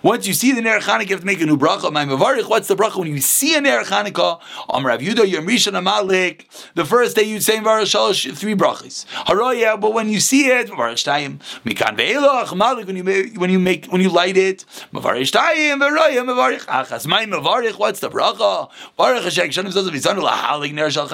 Once 0.03 0.27
you 0.27 0.33
see 0.33 0.51
the 0.51 0.61
ner 0.61 0.79
Hanukkah, 0.79 1.09
you 1.09 1.15
have 1.15 1.21
to 1.21 1.25
make 1.25 1.41
a 1.41 1.45
new 1.45 1.57
bracha. 1.57 1.91
My 1.91 2.05
Mavarich, 2.05 2.47
what's 2.47 2.67
the 2.67 2.75
bracha 2.75 2.97
when 2.97 3.07
you 3.07 3.19
see 3.19 3.55
a 3.55 3.61
ner 3.61 3.83
Hanukkah? 3.83 4.39
Amar 4.69 4.91
Rav 4.91 4.99
Yudah 5.01 5.27
Yom 5.27 5.47
Rishon 5.47 5.73
Amalik. 5.73 6.45
The 6.75 6.85
first 6.85 7.15
day 7.15 7.23
you 7.23 7.39
say 7.41 7.50
Varach 7.59 7.83
Shalosh 7.83 8.35
three 8.37 8.55
brachas. 8.55 9.05
Haroya, 9.25 9.79
but 9.79 9.93
when 9.93 10.09
you 10.09 10.19
see 10.19 10.47
it, 10.47 10.67
Varach 10.67 10.93
Shtayim 10.93 11.39
Mikan 11.65 11.97
Ve'elach 11.97 12.55
Malik 12.55 12.87
when 12.87 12.95
you 12.95 13.03
when 13.35 13.49
you 13.49 13.59
make 13.59 13.87
when 13.87 14.01
you 14.01 14.09
light 14.09 14.37
it. 14.37 14.65
Mavarich 14.93 15.31
Shtayim 15.31 15.79
Ve'roya 15.79 16.23
Mavarich 16.25 16.65
Achas. 16.65 17.05
My 17.05 17.25
Mavarich, 17.25 17.77
what's 17.77 17.99
the 17.99 18.09
bracha? 18.09 18.69
Baruch 18.97 19.23
Hashem 19.23 19.49
Shanim 19.49 19.71
Zazav 19.73 19.89
Yisanu 19.89 20.21
Lahalik 20.27 20.73
Ner 20.73 20.89
Shal. 20.89 21.09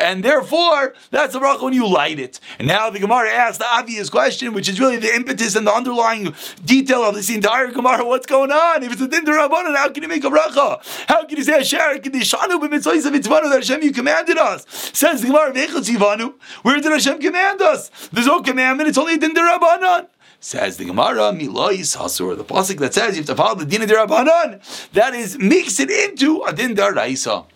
And 0.00 0.24
therefore, 0.24 0.94
that's 1.10 1.32
the 1.34 1.40
bracha 1.40 1.62
when 1.62 1.74
you 1.74 1.86
light 1.86 2.18
it. 2.18 2.40
And 2.58 2.68
now 2.68 2.90
the 2.90 2.98
Gemara 2.98 3.30
asks 3.30 3.58
the 3.58 3.66
obvious 3.66 4.08
question, 4.08 4.52
which 4.54 4.68
is 4.68 4.80
really 4.80 4.96
the 4.96 5.14
impetus 5.14 5.56
and 5.56 5.66
the 5.66 5.72
underlying 5.72 6.34
detail 6.64 7.02
of 7.04 7.14
this 7.14 7.28
entire 7.30 7.68
Gemara. 7.68 8.04
What's 8.04 8.26
going 8.26 8.50
on? 8.50 8.82
If 8.82 8.92
it's 8.92 9.00
a 9.00 9.08
din 9.08 9.24
rabbanon, 9.24 9.76
how 9.76 9.88
can 9.90 10.02
you 10.02 10.08
make 10.08 10.24
a 10.24 10.28
bracha? 10.28 10.80
How 11.08 11.24
can 11.24 11.36
you 11.36 11.44
say 11.44 11.60
Asher 11.60 11.98
Kedishanu 11.98 12.60
b'mitzvahs 12.60 13.06
of 13.06 13.12
mitzvanu 13.12 13.50
that 13.50 13.66
Hashem 13.66 13.82
you 13.82 13.92
commanded 13.92 14.38
us? 14.38 14.64
Says 15.02 15.20
the 15.20 15.26
Gemara, 15.26 16.32
Where 16.62 16.80
did 16.80 16.92
Hashem 16.92 17.18
command 17.18 17.60
us? 17.60 17.90
There's 18.12 18.28
no 18.28 18.40
commandment. 18.40 18.88
It's 18.88 18.96
only 18.96 19.14
a 19.14 19.18
din 19.18 19.34
rabbanon. 19.34 20.06
Says 20.38 20.76
the 20.76 20.84
Gemara, 20.84 21.32
Milois 21.32 21.96
Hasur, 21.96 22.36
the 22.36 22.44
pasuk 22.44 22.78
that 22.78 22.94
says 22.94 23.16
you 23.16 23.22
have 23.22 23.26
to 23.26 23.34
follow 23.34 23.56
the 23.56 23.64
din 23.64 23.80
rabbanon. 23.80 24.90
That 24.92 25.14
is 25.14 25.36
makes 25.40 25.80
it 25.80 25.90
into 25.90 26.42
a 26.42 26.52
din 26.52 26.76
daraisa. 26.76 27.46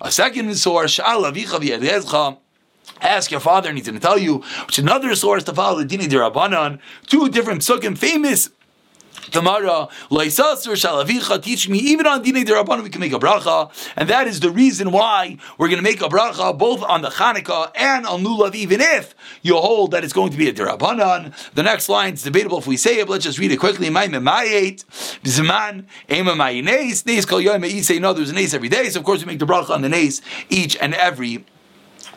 A 0.00 0.10
second 0.10 0.54
source, 0.54 0.98
Ask 3.00 3.30
your 3.30 3.40
father, 3.40 3.68
and 3.68 3.76
he's 3.76 3.86
going 3.86 4.00
to 4.00 4.00
tell 4.00 4.18
you. 4.18 4.42
Which 4.66 4.78
another 4.78 5.14
source 5.14 5.44
to 5.44 5.52
follow 5.52 5.82
the 5.82 5.96
Dini 5.96 6.08
Dirabanan. 6.08 6.78
Two 7.06 7.28
different 7.28 7.60
psukim, 7.60 7.98
famous 7.98 8.48
Gemara, 9.30 9.88
Laisasur 10.10 10.74
Shalavicha, 10.74 11.42
teach 11.42 11.68
me, 11.68 11.78
even 11.78 12.06
on 12.06 12.24
Dinei 12.24 12.44
Derabanan, 12.44 12.82
we 12.82 12.90
can 12.90 13.00
make 13.00 13.12
a 13.12 13.18
bracha, 13.18 13.70
and 13.96 14.08
that 14.08 14.26
is 14.26 14.40
the 14.40 14.50
reason 14.50 14.90
why 14.90 15.36
we're 15.58 15.68
going 15.68 15.78
to 15.78 15.82
make 15.82 16.00
a 16.00 16.08
bracha 16.08 16.56
both 16.56 16.82
on 16.82 17.02
the 17.02 17.08
Chanukah 17.08 17.70
and 17.74 18.06
on 18.06 18.24
Lulav, 18.24 18.54
even 18.54 18.80
if 18.80 19.14
you 19.42 19.56
hold 19.56 19.90
that 19.90 20.04
it's 20.04 20.12
going 20.12 20.30
to 20.30 20.36
be 20.36 20.48
a 20.48 20.52
Derabanan. 20.52 21.32
The 21.54 21.62
next 21.62 21.88
line 21.88 22.14
is 22.14 22.22
debatable 22.22 22.58
if 22.58 22.66
we 22.66 22.76
say 22.76 22.98
it, 23.00 23.06
but 23.06 23.14
let's 23.14 23.24
just 23.24 23.38
read 23.38 23.52
it 23.52 23.58
quickly. 23.58 23.88
B'Zman, 23.88 25.86
Ema 26.10 26.32
Mayines, 26.32 27.06
Nes 27.06 27.24
Kol 27.24 27.40
Yom, 27.40 27.64
say 27.64 27.98
no, 27.98 28.12
there's 28.12 28.30
a 28.30 28.34
Nes 28.34 28.54
every 28.54 28.68
day, 28.68 28.88
so 28.88 29.00
of 29.00 29.06
course 29.06 29.20
we 29.20 29.26
make 29.26 29.38
the 29.38 29.46
bracha 29.46 29.70
on 29.70 29.82
the 29.82 29.88
Nes 29.88 30.20
each 30.48 30.76
and 30.76 30.94
every 30.94 31.44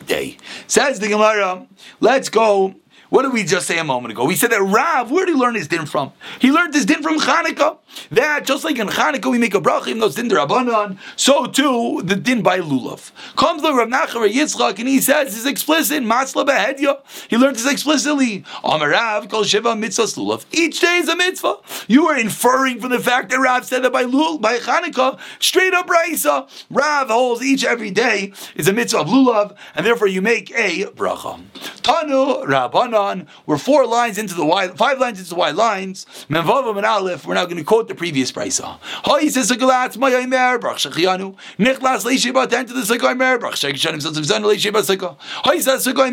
day. 0.06 0.36
Says 0.66 1.00
the 1.00 1.08
Gemara, 1.08 1.66
let's 2.00 2.28
go 2.28 2.74
what 3.12 3.24
did 3.24 3.34
we 3.34 3.44
just 3.44 3.66
say 3.66 3.76
a 3.76 3.84
moment 3.84 4.12
ago? 4.12 4.24
We 4.24 4.36
said 4.36 4.52
that 4.52 4.62
Rav, 4.62 5.10
where 5.10 5.26
did 5.26 5.34
he 5.34 5.38
learn 5.38 5.54
his 5.54 5.68
din 5.68 5.84
from? 5.84 6.14
He 6.38 6.50
learned 6.50 6.72
his 6.72 6.86
din 6.86 7.02
from 7.02 7.20
Chanukah. 7.20 7.76
That, 8.10 8.46
just 8.46 8.64
like 8.64 8.78
in 8.78 8.88
Chanukah 8.88 9.30
we 9.30 9.36
make 9.36 9.54
a 9.54 9.60
bracha, 9.60 9.88
even 9.88 9.98
though 9.98 10.06
it's 10.06 10.14
din 10.14 10.30
Rabbanan, 10.30 10.96
so 11.14 11.44
too 11.44 12.00
the 12.02 12.16
din 12.16 12.42
by 12.42 12.60
Lulav. 12.60 13.12
Comes 13.36 13.60
the 13.60 13.74
Rav 13.74 13.88
Nachar 13.88 14.26
Yitzchak 14.32 14.78
and 14.78 14.88
he 14.88 14.98
says, 14.98 15.36
it's 15.36 15.44
explicit, 15.44 16.02
Matzla 16.02 16.46
Behedya. 16.46 17.02
He 17.28 17.36
learned 17.36 17.56
this 17.56 17.70
explicitly. 17.70 18.46
Amarav, 18.64 19.28
Kol 19.28 19.44
Shiva 19.44 19.76
Mitzvah 19.76 20.04
Lulav. 20.04 20.46
Each 20.50 20.80
day 20.80 20.96
is 20.96 21.10
a 21.10 21.14
mitzvah. 21.14 21.56
You 21.88 22.06
are 22.06 22.16
inferring 22.16 22.80
from 22.80 22.92
the 22.92 22.98
fact 22.98 23.28
that 23.28 23.38
Rav 23.38 23.66
said 23.66 23.84
that 23.84 23.92
by 23.92 24.04
Lulav, 24.04 24.40
by 24.40 24.56
Chanukah, 24.56 25.20
straight 25.38 25.74
up 25.74 25.86
Raisa. 25.86 26.46
Rav 26.70 27.08
holds 27.08 27.42
each 27.42 27.62
every 27.62 27.90
day 27.90 28.32
is 28.54 28.68
a 28.68 28.72
mitzvah 28.72 29.00
of 29.00 29.08
Lulav, 29.08 29.54
and 29.74 29.84
therefore 29.84 30.06
you 30.06 30.22
make 30.22 30.50
a 30.52 30.84
bracha. 30.86 31.38
Tanu 31.82 32.46
Rabbanan 32.46 33.01
We're 33.46 33.58
four 33.58 33.86
lines 33.86 34.18
into 34.18 34.34
the 34.34 34.74
five 34.76 34.98
lines 34.98 35.18
into 35.18 35.30
the 35.30 35.36
wide 35.36 35.54
lines. 35.54 36.06
Menvavam 36.28 36.76
and 36.76 36.86
Aleph. 36.86 37.26
We're 37.26 37.34
now 37.34 37.44
going 37.44 37.56
to 37.56 37.64
quote 37.64 37.88
the 37.88 37.94
previous 37.94 38.30
brisa. 38.30 38.78
Hoy 39.04 39.28
says 39.28 39.50
a 39.50 39.56
galatz 39.56 39.96
mayamer 39.96 40.60
brach 40.60 40.84
shechianu. 40.84 41.36
Nichlas 41.58 42.04
leishiba 42.04 42.48
ten 42.48 42.66
to 42.66 42.72
the 42.72 42.82
sekoymer 42.82 43.40
brach 43.40 43.54
shekishanim 43.54 44.04
of 44.04 44.24
zan 44.24 44.42
leishiba 44.42 44.82
seko. 44.82 45.16
Hoy 45.44 45.58
says 45.58 45.86
sekoy 45.86 46.12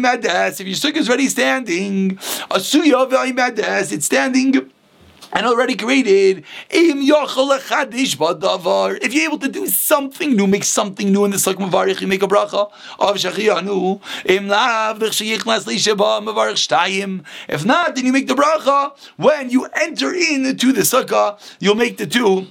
If 0.59 0.67
your 0.67 0.75
sukkah 0.75 0.97
is 0.97 1.09
ready 1.09 1.27
standing, 1.27 2.13
a 2.51 2.57
suya 2.57 3.09
v'aymedes. 3.09 3.91
It's 3.91 4.05
standing 4.05 4.71
and 5.33 5.45
already 5.45 5.75
created. 5.75 6.43
If 6.69 7.03
you're 9.13 9.25
able 9.25 9.39
to 9.39 9.49
do 9.49 9.67
something 9.67 10.35
new, 10.35 10.47
make 10.47 10.63
something 10.63 11.11
new 11.11 11.25
in 11.25 11.31
the 11.31 11.37
Sukkah 11.37 11.69
Mavarich, 11.69 12.01
you 12.01 12.07
make 12.07 12.23
a 12.23 12.27
bracha 12.27 12.71
of 12.99 13.15
Shachianu. 13.17 14.01
If 17.47 17.65
not, 17.65 17.95
then 17.95 18.05
you 18.05 18.13
make 18.13 18.27
the 18.27 18.35
bracha 18.35 18.91
when 19.17 19.49
you 19.49 19.65
enter 19.75 20.13
into 20.13 20.73
the 20.73 20.81
Sukkah, 20.81 21.39
you'll 21.59 21.75
make 21.75 21.97
the 21.97 22.07
two 22.07 22.47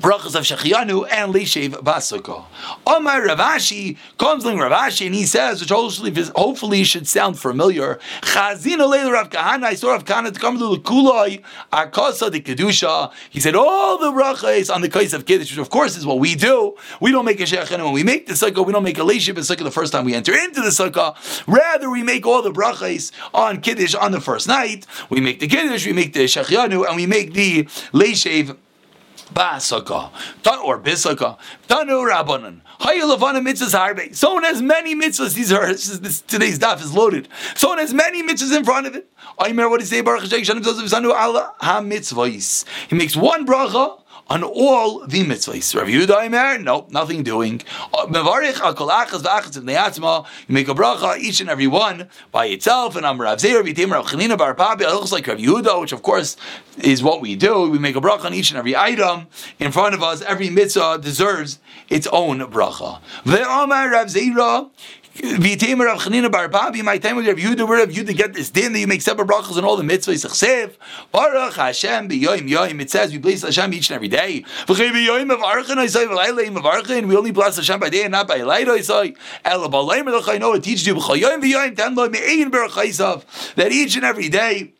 brachas 0.00 0.34
of 0.34 0.44
Shechianu 0.44 1.06
and 1.10 1.34
Lishev 1.34 1.72
Basako. 1.82 2.46
Omar 2.86 3.26
Rav 3.26 3.38
Ashi 3.38 3.98
comes 4.18 4.44
like 4.44 4.58
Rav 4.58 4.72
Ashi 4.72 5.06
and 5.06 5.14
he 5.14 5.26
says, 5.26 5.60
which 5.60 5.70
hopefully, 5.70 6.12
hopefully 6.34 6.84
should 6.84 7.06
sound 7.06 7.38
familiar. 7.38 7.98
Chazina 8.22 8.88
Leila 8.88 9.12
Rav 9.12 9.30
Kahana, 9.30 9.64
I 9.64 9.74
saw 9.74 9.92
Rav 9.92 10.04
Kahana 10.04 10.32
to 10.32 10.40
come 10.40 10.58
to 10.58 10.76
the 10.76 10.80
Kuloi, 10.80 11.42
Akasa 11.72 12.30
de 12.30 12.40
Kedusha. 12.40 13.12
He 13.28 13.40
said 13.40 13.54
all 13.54 13.98
the 13.98 14.10
brachas 14.10 14.74
on 14.74 14.80
the 14.80 14.88
case 14.88 15.12
of 15.12 15.26
Kiddush, 15.26 15.50
which 15.50 15.58
of 15.58 15.70
course 15.70 15.96
is 15.96 16.06
what 16.06 16.18
we 16.18 16.34
do. 16.34 16.74
We 17.00 17.12
don't 17.12 17.24
make 17.24 17.40
a 17.40 17.44
Shechianu 17.44 17.84
when 17.84 17.92
we 17.92 18.02
make 18.02 18.26
the 18.26 18.34
Sukkah, 18.34 18.64
we 18.64 18.72
don't 18.72 18.82
make 18.82 18.98
a 18.98 19.02
Lishev 19.02 19.34
Basako 19.34 19.64
the 19.64 19.70
first 19.70 19.92
time 19.92 20.04
we 20.06 20.14
enter 20.14 20.34
into 20.34 20.62
the 20.62 20.68
Sukkah. 20.70 21.14
Rather, 21.46 21.90
we 21.90 22.02
make 22.02 22.26
all 22.26 22.42
the 22.42 22.52
brachas 22.52 23.12
on 23.34 23.60
Kiddush 23.60 23.94
on 23.94 24.12
the 24.12 24.20
first 24.20 24.48
night. 24.48 24.86
We 25.10 25.20
make 25.20 25.40
the 25.40 25.46
Kiddush, 25.46 25.86
we 25.86 25.92
make 25.92 26.14
the 26.14 26.24
Shechianu, 26.24 26.86
and 26.86 26.96
we 26.96 27.06
make 27.06 27.34
the 27.34 27.64
Lishev 27.92 28.56
Basaka, 29.34 30.10
or 30.64 30.78
Bisaka, 30.78 31.38
Tanu 31.68 32.08
Rabbanan. 32.10 32.60
Hayalavana 32.80 33.40
mitzvahs 33.46 33.74
harbe. 33.74 34.14
Someone 34.14 34.44
has 34.44 34.62
many 34.62 34.94
mitzvahs. 34.94 35.34
These 35.34 35.52
are 35.52 35.66
this, 35.66 35.98
this, 35.98 36.20
today's 36.22 36.58
daf 36.58 36.80
is 36.80 36.94
loaded. 36.94 37.28
Someone 37.54 37.78
has 37.78 37.92
many 37.92 38.22
mitzvahs 38.22 38.56
in 38.56 38.64
front 38.64 38.86
of 38.86 38.94
it. 38.94 39.06
I 39.38 39.48
remember 39.48 39.70
what 39.70 39.80
he 39.80 39.86
say 39.86 40.00
Baruch 40.00 40.22
Hashem 40.22 40.62
ha 40.62 41.80
mitzvahs. 41.82 42.64
He 42.88 42.96
makes 42.96 43.16
one 43.16 43.46
bracha 43.46 43.99
on 44.30 44.44
all 44.44 45.04
the 45.06 45.24
mitzvahs. 45.24 45.74
Rav 45.74 45.88
Yehuda 45.88 46.28
Imer, 46.28 46.62
no, 46.62 46.86
nothing 46.90 47.24
doing. 47.24 47.60
Uh, 47.92 48.06
Mevarich 48.06 48.60
al 48.60 48.74
kolachas 48.76 49.22
v'achas 49.22 49.58
neyatzma. 49.58 50.24
You 50.46 50.54
make 50.54 50.68
a 50.68 50.74
bracha 50.74 51.18
each 51.18 51.40
and 51.40 51.50
every 51.50 51.66
one 51.66 52.08
by 52.30 52.46
itself. 52.46 52.94
And 52.94 53.04
I'm 53.04 53.20
Rav 53.20 53.40
Zeir 53.40 53.62
v'tim 53.64 53.90
Rav 53.90 54.06
Chanina 54.06 54.38
bar 54.38 54.54
Papi. 54.54 54.82
It 54.82 54.88
looks 54.88 55.10
like 55.10 55.26
Rav 55.26 55.38
Yehuda, 55.38 55.80
which 55.80 55.92
of 55.92 56.02
course 56.02 56.36
is 56.78 57.02
what 57.02 57.20
we 57.20 57.34
do. 57.34 57.68
We 57.68 57.80
make 57.80 57.96
a 57.96 58.00
bracha 58.00 58.26
on 58.26 58.34
each 58.34 58.50
and 58.50 58.58
every 58.58 58.76
item 58.76 59.26
in 59.58 59.72
front 59.72 59.96
of 59.96 60.02
us. 60.02 60.22
Every 60.22 60.48
mitzvah 60.48 60.98
deserves 61.02 61.58
its 61.88 62.06
own 62.12 62.38
bracha. 62.38 63.00
Ve'amar 63.24 63.90
Rav 63.90 64.06
Zeira. 64.06 64.70
V'yiteimer 65.16 65.86
Rav 65.86 66.00
Chanina 66.00 66.30
Bar 66.30 66.48
Papi, 66.48 66.82
my 66.84 66.96
time 66.98 67.16
with 67.16 67.26
Rav 67.26 67.36
Yehuda, 67.36 67.66
where 67.66 67.80
Rav 67.80 67.88
Yehuda 67.88 68.16
get 68.16 68.32
this 68.32 68.48
din 68.50 68.72
that 68.72 68.78
you 68.78 68.86
make 68.86 69.02
separate 69.02 69.26
brachas 69.26 69.56
and 69.56 69.66
all 69.66 69.76
the 69.76 69.82
mitzvahs. 69.82 70.24
Chsev, 70.24 70.76
Baruch 71.10 71.54
Hashem 71.54 72.08
b'yoyim 72.08 72.48
yoyim. 72.48 72.80
It 72.80 72.90
says 72.90 73.12
we 73.12 73.18
bless 73.18 73.42
Hashem 73.42 73.74
each 73.74 73.90
and 73.90 73.96
every 73.96 74.08
day. 74.08 74.44
V'chei 74.66 74.90
b'yoyim 74.90 75.32
of 75.32 75.40
Archin, 75.40 75.78
I 75.78 75.86
say 75.86 76.06
v'layleim 76.06 76.56
of 76.56 76.62
Archin. 76.62 77.08
We 77.08 77.16
only 77.16 77.32
bless 77.32 77.56
Hashem 77.56 77.80
by 77.80 77.90
day 77.90 78.04
and 78.04 78.12
not 78.12 78.28
by 78.28 78.38
night. 78.38 78.68
I 78.68 78.80
say 78.80 79.14
El 79.44 79.64
I 79.64 80.38
know 80.38 80.52
it 80.54 80.62
teaches 80.62 80.86
you 80.86 80.94
b'chayoyim 80.94 81.42
v'yoyim 81.42 81.76
ten 81.76 81.94
loy 81.96 82.08
me'ein 82.08 82.50
berachaisav 82.50 83.54
that 83.54 83.72
each 83.72 83.96
and 83.96 84.04
every 84.04 84.28
day 84.28 84.74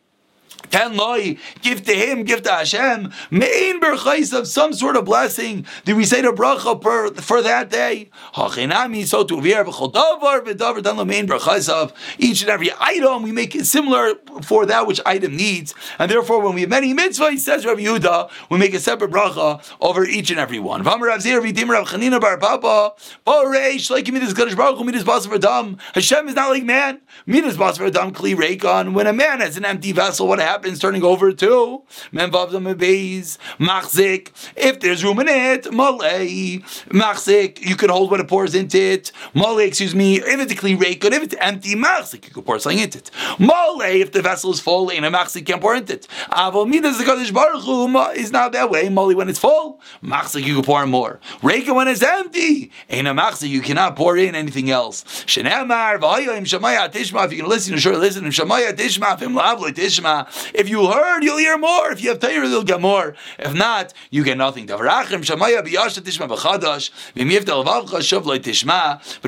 Ten 0.69 0.95
loy, 0.95 1.37
give 1.61 1.83
to 1.85 1.93
him, 1.93 2.23
give 2.23 2.43
to 2.43 2.51
Hashem. 2.51 3.11
Main 3.29 3.81
berchais 3.81 4.37
of 4.37 4.47
some 4.47 4.73
sort 4.73 4.95
of 4.95 5.05
blessing. 5.05 5.65
Do 5.85 5.95
we 5.95 6.05
say 6.05 6.21
the 6.21 6.29
bracha 6.29 6.79
per, 6.79 7.13
for 7.15 7.41
that 7.41 7.69
day? 7.69 8.09
Hachinami 8.35 9.05
so 9.05 9.23
to 9.23 9.35
vier 9.35 9.65
b'chodavar 9.65 10.41
v'davar 10.45 10.81
dan 10.81 11.05
main 11.07 11.27
berchais 11.27 11.67
of 11.67 11.93
each 12.17 12.41
and 12.41 12.49
every 12.49 12.69
item 12.79 13.23
we 13.23 13.31
make 13.31 13.55
it 13.55 13.65
similar 13.65 14.15
for 14.43 14.65
that 14.65 14.87
which 14.87 15.01
item 15.05 15.35
needs, 15.35 15.73
and 15.99 16.09
therefore 16.09 16.41
when 16.41 16.55
we 16.55 16.61
have 16.61 16.69
many 16.69 16.93
mitzvah, 16.93 17.31
he 17.31 17.37
says 17.37 17.65
Rav 17.65 17.77
Yehuda, 17.77 18.31
we 18.49 18.57
make 18.57 18.73
a 18.73 18.79
separate 18.79 19.11
bracha 19.11 19.61
over 19.81 20.05
each 20.05 20.31
and 20.31 20.39
every 20.39 20.59
one. 20.59 20.83
V'amar 20.83 21.07
Rav 21.07 21.21
Zir 21.21 21.41
v'dim 21.41 21.69
Rav 21.69 21.87
Chanina 21.87 22.21
bar 22.21 22.37
Papa, 22.37 22.93
Boreish 23.25 23.89
like 23.89 24.07
midas 24.07 24.33
Kadosh 24.33 24.55
Baruch 24.55 24.77
Hu 24.77 24.83
midas 24.83 25.03
Basar. 25.03 25.79
Hashem 25.93 26.27
is 26.27 26.35
not 26.35 26.49
like 26.49 26.63
man. 26.63 27.01
Midas 27.25 27.57
Basar 27.57 27.87
Adam 27.87 28.13
kli 28.13 28.35
reikon. 28.35 28.93
When 28.93 29.07
a 29.07 29.13
man 29.13 29.39
has 29.39 29.57
an 29.57 29.65
empty 29.65 29.91
vessel, 29.91 30.27
what 30.27 30.39
happens? 30.41 30.79
turning 30.81 31.03
over 31.03 31.31
to 31.31 31.83
machzik. 33.59 34.29
If 34.55 34.79
there's 34.79 35.03
room 35.03 35.19
in 35.19 35.27
it, 35.27 35.71
malay 35.71 36.57
machzik, 36.89 37.61
you 37.61 37.75
could 37.75 37.89
hold 37.89 38.11
what 38.11 38.19
it 38.19 38.27
pours 38.27 38.55
into 38.55 38.77
it. 38.77 39.11
Malay, 39.33 39.67
excuse 39.67 39.95
me, 39.95 40.17
if 40.19 40.39
it's 40.39 40.51
a 40.51 40.55
clean 40.55 40.77
rake, 40.77 41.03
if 41.03 41.23
it's 41.23 41.35
empty 41.39 41.75
machzik, 41.75 42.25
you 42.25 42.33
could 42.33 42.45
pour 42.45 42.59
something 42.59 42.79
into 42.79 42.97
it. 42.97 43.11
Malay, 43.39 44.01
if 44.01 44.11
the 44.11 44.21
vessel 44.21 44.51
is 44.51 44.59
full, 44.59 44.89
in 44.89 45.03
a 45.03 45.11
machzik 45.11 45.45
can't 45.45 45.61
pour 45.61 45.75
into 45.75 45.93
it. 45.93 46.07
Aval 46.31 46.67
midas 46.67 46.97
the 46.97 47.03
Kaddish 47.03 47.31
Baruch 47.31 47.63
Hu 47.63 47.97
is 48.11 48.31
not 48.31 48.51
that 48.53 48.69
way. 48.69 48.89
Malay 48.89 49.13
when 49.13 49.29
it's 49.29 49.39
full, 49.39 49.79
machzik 50.03 50.43
you 50.43 50.55
can 50.55 50.63
pour 50.63 50.85
more. 50.87 51.19
Rake 51.41 51.67
when 51.67 51.87
it's 51.87 52.01
empty, 52.03 52.71
in 52.89 53.07
a 53.07 53.13
machzik 53.13 53.49
you 53.49 53.61
cannot 53.61 53.95
pour 53.95 54.17
in 54.17 54.35
anything 54.35 54.69
else. 54.69 55.03
Shenemar 55.25 55.99
v'ayim 55.99 56.43
shamaya 56.43 56.91
tishma. 56.91 57.25
If 57.25 57.33
you 57.33 57.39
can 57.39 57.49
listen, 57.49 57.73
to 57.73 57.79
sure 57.79 57.97
listen. 57.97 58.23
Shamaya 58.25 58.73
tishma. 58.73 59.19
If 60.53 60.69
you 60.69 60.87
heard, 60.87 61.23
you'll 61.23 61.37
hear 61.37 61.57
more. 61.57 61.91
If 61.91 62.01
you 62.03 62.09
have 62.09 62.19
Torah, 62.19 62.47
you'll 62.47 62.63
get 62.63 62.81
more. 62.81 63.15
If 63.39 63.53
not, 63.53 63.93
you 64.09 64.23
get 64.23 64.37
nothing. 64.37 64.65
But 64.65 64.81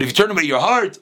if 0.02 0.08
you 0.08 0.14
turn 0.14 0.32
away 0.32 0.44
your 0.44 0.60
heart, 0.60 1.00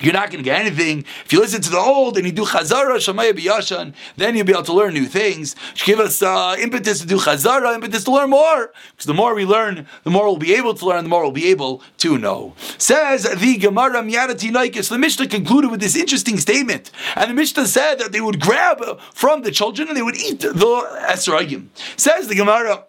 you're 0.00 0.12
not 0.12 0.30
going 0.30 0.42
to 0.42 0.48
get 0.50 0.60
anything. 0.60 1.04
If 1.24 1.32
you 1.32 1.40
listen 1.40 1.60
to 1.62 1.70
the 1.70 1.78
old 1.78 2.16
and 2.16 2.26
you 2.26 2.32
do 2.32 2.44
Chazara, 2.44 2.96
Shamaya 2.96 3.32
Biyashan, 3.32 3.94
then 4.16 4.36
you'll 4.36 4.46
be 4.46 4.52
able 4.52 4.62
to 4.64 4.72
learn 4.72 4.94
new 4.94 5.06
things. 5.06 5.56
Give 5.84 6.00
us 6.00 6.22
uh, 6.22 6.56
impetus 6.58 7.00
to 7.00 7.06
do 7.06 7.18
Chazara, 7.18 7.74
impetus 7.74 8.04
to 8.04 8.12
learn 8.12 8.30
more. 8.30 8.72
Because 8.92 9.06
the 9.06 9.14
more 9.14 9.34
we 9.34 9.44
learn, 9.44 9.86
the 10.04 10.10
more 10.10 10.24
we'll 10.24 10.36
be 10.36 10.54
able 10.54 10.74
to 10.74 10.86
learn, 10.86 11.04
the 11.04 11.10
more 11.10 11.22
we'll 11.22 11.32
be 11.32 11.48
able 11.48 11.82
to 11.98 12.18
know. 12.18 12.54
Says 12.78 13.22
the 13.22 13.56
Gemara 13.56 14.02
Miyadati 14.02 14.50
Naikis. 14.50 14.88
The 14.88 14.98
Mishnah 14.98 15.28
concluded 15.28 15.70
with 15.70 15.80
this 15.80 15.96
interesting 15.96 16.38
statement. 16.38 16.90
And 17.16 17.30
the 17.30 17.34
Mishnah 17.34 17.66
said 17.66 17.98
that 17.98 18.12
they 18.12 18.20
would 18.20 18.40
grab 18.40 18.82
from 19.14 19.42
the 19.42 19.50
children 19.50 19.88
and 19.88 19.96
they 19.96 20.02
would 20.02 20.16
eat 20.16 20.40
the 20.40 21.06
Esragim. 21.08 21.68
Says 21.96 22.28
the 22.28 22.34
Gemara. 22.34 22.84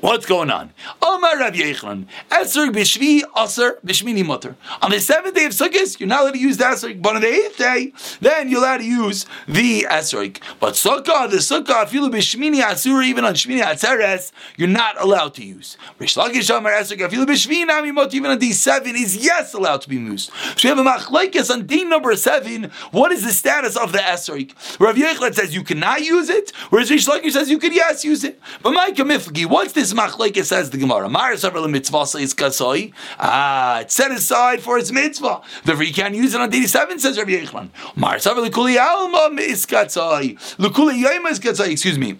What's 0.00 0.26
going 0.26 0.48
on? 0.48 0.72
Omar 1.02 1.40
Rav 1.40 1.54
Yechon, 1.54 2.06
Esrog 2.30 2.70
b'shvi 2.70 3.22
aser 3.36 3.80
b'shmini 3.84 4.24
mutter. 4.24 4.54
On 4.80 4.92
the 4.92 5.00
seventh 5.00 5.34
day 5.34 5.44
of 5.44 5.50
Sukkot, 5.50 5.98
you're 5.98 6.08
not 6.08 6.20
allowed 6.20 6.34
to 6.34 6.38
use 6.38 6.56
the 6.56 6.64
Esrog, 6.66 7.02
but 7.02 7.16
on 7.16 7.22
the 7.22 7.26
eighth 7.26 7.58
day, 7.58 7.92
then 8.20 8.48
you're 8.48 8.60
allowed 8.60 8.76
to 8.76 8.84
use 8.84 9.26
the 9.48 9.88
Esrog. 9.90 10.38
But 10.60 10.74
Sukkah, 10.74 11.28
the 11.28 11.38
Sukkah, 11.38 11.84
filu 11.86 12.12
b'shmini 12.12 12.62
asur, 12.62 13.04
even 13.04 13.24
on 13.24 13.34
Shmini 13.34 13.60
Atzeres, 13.60 14.30
you're 14.56 14.68
not 14.68 15.00
allowed 15.00 15.34
to 15.34 15.44
use. 15.44 15.76
Rish 15.98 16.16
Omar 16.16 16.30
Esrog, 16.36 16.98
filu 17.10 17.26
b'shvi 17.26 17.66
nami 17.66 17.90
mutter, 17.90 18.16
even 18.16 18.30
on 18.30 18.38
day 18.38 18.52
seven, 18.52 18.94
is 18.94 19.16
yes 19.16 19.52
allowed 19.52 19.80
to 19.80 19.88
be 19.88 19.96
used. 19.96 20.30
So 20.56 20.60
we 20.62 20.68
have 20.68 20.78
a 20.78 20.84
machlekes 20.88 21.50
on 21.50 21.66
day 21.66 21.82
number 21.82 22.14
seven. 22.14 22.70
What 22.92 23.10
is 23.10 23.24
the 23.24 23.32
status 23.32 23.76
of 23.76 23.90
the 23.90 23.98
Esrog? 23.98 24.52
Rav 24.78 24.94
Yechon 24.94 25.34
says 25.34 25.56
you 25.56 25.64
cannot 25.64 26.02
use 26.02 26.28
it, 26.28 26.52
whereas 26.70 26.88
Rish 26.88 27.04
says 27.04 27.50
you 27.50 27.58
could 27.58 27.74
yes 27.74 28.04
use 28.04 28.22
it. 28.22 28.40
But 28.62 28.74
my 28.74 28.92
kamifgi, 28.92 29.44
what's 29.44 29.72
this 29.72 29.87
machlekes 29.94 30.46
says 30.46 30.70
the 30.70 30.78
Gemara. 30.78 31.08
Mar 31.08 31.36
several 31.36 31.66
mitzvah 31.68 32.06
says 32.06 32.34
kasoi. 32.34 32.92
Ah, 33.18 33.80
it's 33.80 33.94
set 33.94 34.10
aside 34.10 34.60
for 34.60 34.78
its 34.78 34.92
mitzvah. 34.92 35.42
Therefore, 35.64 35.84
you 35.84 35.94
can't 35.94 36.14
use 36.14 36.34
it 36.34 36.40
on 36.40 36.50
day 36.50 36.64
seven. 36.64 36.98
Says 36.98 37.18
Rabbi 37.18 37.32
Yechlan. 37.32 37.70
Mar 37.96 38.18
several 38.18 38.46
lekuli 38.46 38.78
alma 38.78 39.34
is 39.40 39.66
katzoi. 39.66 40.34
Lekuli 40.56 41.02
yoma 41.02 41.30
is 41.30 41.40
katzoi. 41.40 41.70
Excuse 41.72 41.98
me 41.98 42.18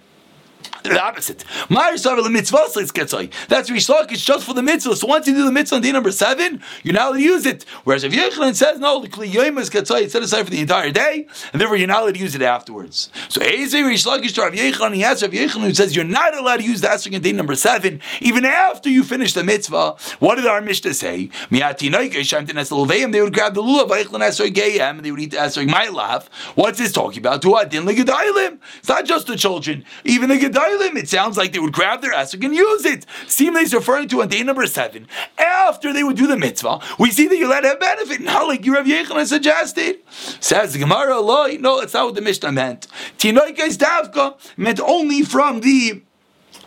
the 0.88 1.02
opposite. 1.02 1.44
That's 3.48 3.70
Rish 3.70 3.86
Lakish 3.86 4.24
just 4.24 4.44
for 4.44 4.54
the 4.54 4.62
mitzvah. 4.62 4.96
So 4.96 5.06
once 5.06 5.26
you 5.26 5.34
do 5.34 5.44
the 5.44 5.52
mitzvah 5.52 5.76
on 5.76 5.82
day 5.82 5.92
number 5.92 6.10
seven, 6.10 6.62
you're 6.82 6.94
not 6.94 7.08
allowed 7.08 7.18
to 7.18 7.22
use 7.22 7.46
it. 7.46 7.64
Whereas 7.84 8.04
if 8.04 8.12
Yechlan 8.12 8.54
says 8.54 8.78
no, 8.78 9.02
is 9.02 9.10
Katzai, 9.10 10.10
set 10.10 10.22
aside 10.22 10.44
for 10.44 10.50
the 10.50 10.60
entire 10.60 10.90
day, 10.90 11.26
and 11.52 11.60
therefore 11.60 11.76
you're 11.76 11.88
not 11.88 12.02
allowed 12.02 12.14
to 12.14 12.20
use 12.20 12.34
it 12.34 12.42
afterwards. 12.42 13.10
So 13.28 13.40
Eze 13.40 13.74
Rish 13.74 14.04
Lakish 14.04 14.34
to 14.34 14.42
Rav 14.42 14.52
Yechlan, 14.52 14.94
he 14.94 15.04
asks 15.04 15.22
Rav 15.22 15.32
Yechlan 15.32 15.62
who 15.62 15.74
says 15.74 15.94
you're 15.94 16.04
not 16.04 16.36
allowed 16.36 16.58
to 16.58 16.64
use 16.64 16.80
the 16.80 16.88
Esrog 16.88 17.14
on 17.14 17.20
day 17.20 17.32
number 17.32 17.54
seven, 17.54 18.00
even 18.20 18.44
after 18.44 18.88
you 18.88 19.02
finish 19.04 19.32
the 19.32 19.44
mitzvah. 19.44 19.96
What 20.18 20.36
did 20.36 20.46
our 20.46 20.60
Mishnah 20.60 20.94
say? 20.94 21.30
They 21.50 21.60
would 21.60 23.34
grab 23.34 23.54
the 23.54 23.62
lulav, 23.62 23.90
and 24.80 25.00
they 25.04 25.10
would 25.10 25.20
eat 25.20 25.30
the 25.30 25.66
My 25.68 25.88
laugh. 25.88 26.28
What's 26.54 26.78
this 26.78 26.92
talking 26.92 27.18
about? 27.18 27.44
It's 27.44 28.88
not 28.88 29.04
just 29.04 29.26
the 29.26 29.36
children, 29.36 29.84
even 30.04 30.28
the 30.28 30.38
Gedalim 30.78 30.96
it 30.96 31.08
sounds 31.08 31.36
like 31.36 31.52
they 31.52 31.58
would 31.58 31.72
grab 31.72 32.00
their 32.00 32.12
esrog 32.12 32.44
and 32.44 32.54
use 32.54 32.84
it. 32.84 33.06
Seemingly 33.26 33.62
is 33.62 33.74
referring 33.74 34.08
to 34.08 34.22
on 34.22 34.28
day 34.28 34.42
number 34.42 34.66
seven, 34.66 35.06
after 35.38 35.92
they 35.92 36.02
would 36.02 36.16
do 36.16 36.26
the 36.26 36.36
mitzvah, 36.36 36.80
we 36.98 37.10
see 37.10 37.26
that 37.28 37.36
you 37.36 37.48
let 37.48 37.64
have 37.64 37.80
benefit, 37.80 38.20
not 38.20 38.46
like 38.46 38.64
you 38.64 38.74
Rav 38.74 38.86
Yechon 38.86 39.26
suggested. 39.26 39.98
Says 40.40 40.72
the 40.72 40.78
Gemara, 40.78 41.20
no, 41.58 41.80
that's 41.80 41.94
not 41.94 42.06
what 42.06 42.14
the 42.14 42.20
Mishnah 42.20 42.52
meant. 42.52 42.86
Tinoika 43.18 43.76
davka 43.76 44.36
meant 44.56 44.80
only 44.80 45.22
from 45.22 45.60
the 45.60 46.02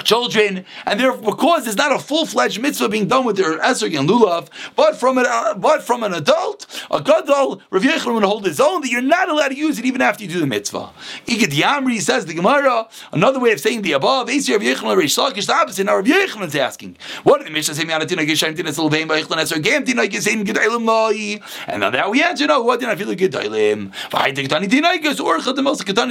children, 0.03 0.65
and 0.85 0.99
therefore, 0.99 1.21
because 1.21 1.67
it's 1.67 1.75
not 1.75 1.91
a 1.91 1.99
full 1.99 2.25
fledged 2.25 2.59
mitzvah 2.61 2.89
being 2.89 3.07
done 3.07 3.25
with 3.25 3.37
their 3.37 3.59
esrog 3.59 3.97
and 3.97 4.09
lulav, 4.09 4.49
but 4.75 4.95
from 4.99 5.17
an 5.17 5.25
uh, 5.27 5.53
but 5.55 5.83
from 5.83 6.03
an 6.03 6.13
adult, 6.13 6.65
a 6.89 7.01
gadol, 7.01 7.61
Rav 7.69 7.83
Yechon 7.83 8.13
would 8.13 8.23
hold 8.23 8.45
his 8.45 8.59
own 8.59 8.81
that 8.81 8.89
you're 8.89 9.01
not 9.01 9.29
allowed 9.29 9.49
to 9.49 9.55
use 9.55 9.79
it 9.79 9.85
even 9.85 10.01
after 10.01 10.23
you 10.23 10.29
do 10.29 10.39
the 10.39 10.47
mitzvah. 10.47 10.89
Igad 11.27 11.51
Yamri 11.51 12.01
says 12.01 12.25
the 12.25 12.33
Gemara, 12.33 12.87
another 13.11 13.39
way 13.39 13.51
of 13.51 13.59
saying 13.59 13.83
the 13.83 13.91
above, 13.93 14.27
Esi 14.27 14.51
Rav 14.51 14.61
Yechon 14.61 14.95
Reish 14.97 15.17
Lakish, 15.17 15.45
the 15.47 15.53
opposite. 15.53 15.85
Now 15.85 15.95
Rav 15.95 16.05
Yechon 16.05 16.45
is 16.45 16.55
asking, 16.55 16.97
what 17.23 17.39
did 17.39 17.47
the 17.47 17.51
Mishnah 17.51 17.75
say? 17.75 17.83
And 21.67 21.83
on 21.83 21.91
that 21.93 22.09
we 22.09 22.23
answer, 22.23 22.47
no, 22.47 22.61
what 22.61 22.79
did 22.79 22.89
I 22.89 22.95
feel 22.95 23.07
like 23.07 23.17
gedalim? 23.17 23.91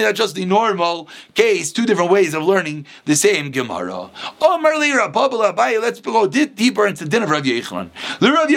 That's 0.01 0.19
just 0.19 0.35
the 0.35 0.45
normal 0.45 1.09
case, 1.35 1.73
two 1.73 1.87
different 1.87 2.11
ways 2.11 2.35
of 2.35 2.43
learning 2.43 2.87
the 3.05 3.17
same 3.17 3.51
Gemara. 3.63 4.11
Gemara. 4.41 5.81
Let's 5.81 6.01
go 6.01 6.27
deeper 6.27 6.87
into 6.87 7.05
the 7.05 7.11
din 7.11 7.23
of 7.23 7.31
Rav 7.31 7.45
Yechlan. 7.45 7.91
The 8.21 8.33
Rav 8.33 8.49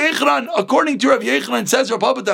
according 0.57 0.99
to 0.99 1.09
Rav 1.09 1.21
Yechlan, 1.21 1.67
says 1.67 1.91
According 1.91 2.25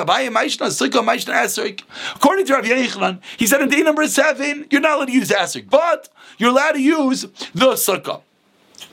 to 2.46 2.52
Rav 2.52 2.64
Yechlan, 2.64 3.20
he 3.36 3.46
said 3.46 3.62
in 3.62 3.68
day 3.68 3.82
number 3.82 4.06
seven, 4.06 4.66
you're 4.70 4.80
not 4.80 4.96
allowed 4.96 5.06
to 5.06 5.12
use 5.12 5.30
asrik, 5.30 5.68
but 5.68 6.08
you're 6.38 6.50
allowed 6.50 6.72
to 6.72 6.82
use 6.82 7.22
the 7.54 7.72
sukkah. 7.74 8.22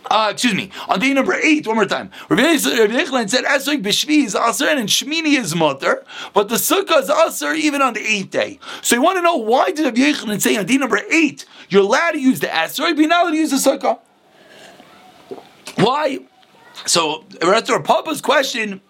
Uh, 0.09 0.29
excuse 0.31 0.53
me, 0.53 0.71
on 0.87 0.99
day 0.99 1.13
number 1.13 1.33
eight, 1.33 1.67
one 1.67 1.75
more 1.75 1.85
time. 1.85 2.11
Rabbi 2.29 2.41
Yechlan 2.41 3.29
said, 3.29 3.43
Esrik 3.43 3.83
b'shvi 3.83 4.25
is 4.25 4.35
aser 4.35 4.67
and 4.67 4.87
shmini 4.87 5.37
is 5.37 5.55
mutter, 5.55 6.05
but 6.33 6.49
the 6.49 6.55
sukkah 6.55 7.01
is 7.01 7.09
aser 7.09 7.53
even 7.53 7.81
on 7.81 7.93
the 7.93 8.05
eighth 8.05 8.31
day. 8.31 8.59
So 8.81 8.95
you 8.95 9.01
want 9.01 9.17
to 9.17 9.21
know 9.21 9.35
why 9.37 9.71
did 9.71 9.85
Rabbi 9.85 9.97
Yechlan 9.99 10.41
say 10.41 10.55
on 10.57 10.65
day 10.65 10.77
number 10.77 10.99
eight, 11.11 11.45
you're 11.69 11.83
allowed 11.83 12.11
to 12.11 12.19
use 12.19 12.39
the 12.39 12.47
esrog, 12.47 12.95
but 12.95 13.05
not 13.05 13.23
allowed 13.23 13.31
to 13.31 13.37
use 13.37 13.51
the 13.51 13.57
sukkah? 13.57 13.99
Why? 15.75 16.19
So, 16.85 17.23
to 17.41 17.81
Papa's 17.83 18.21
question, 18.21 18.81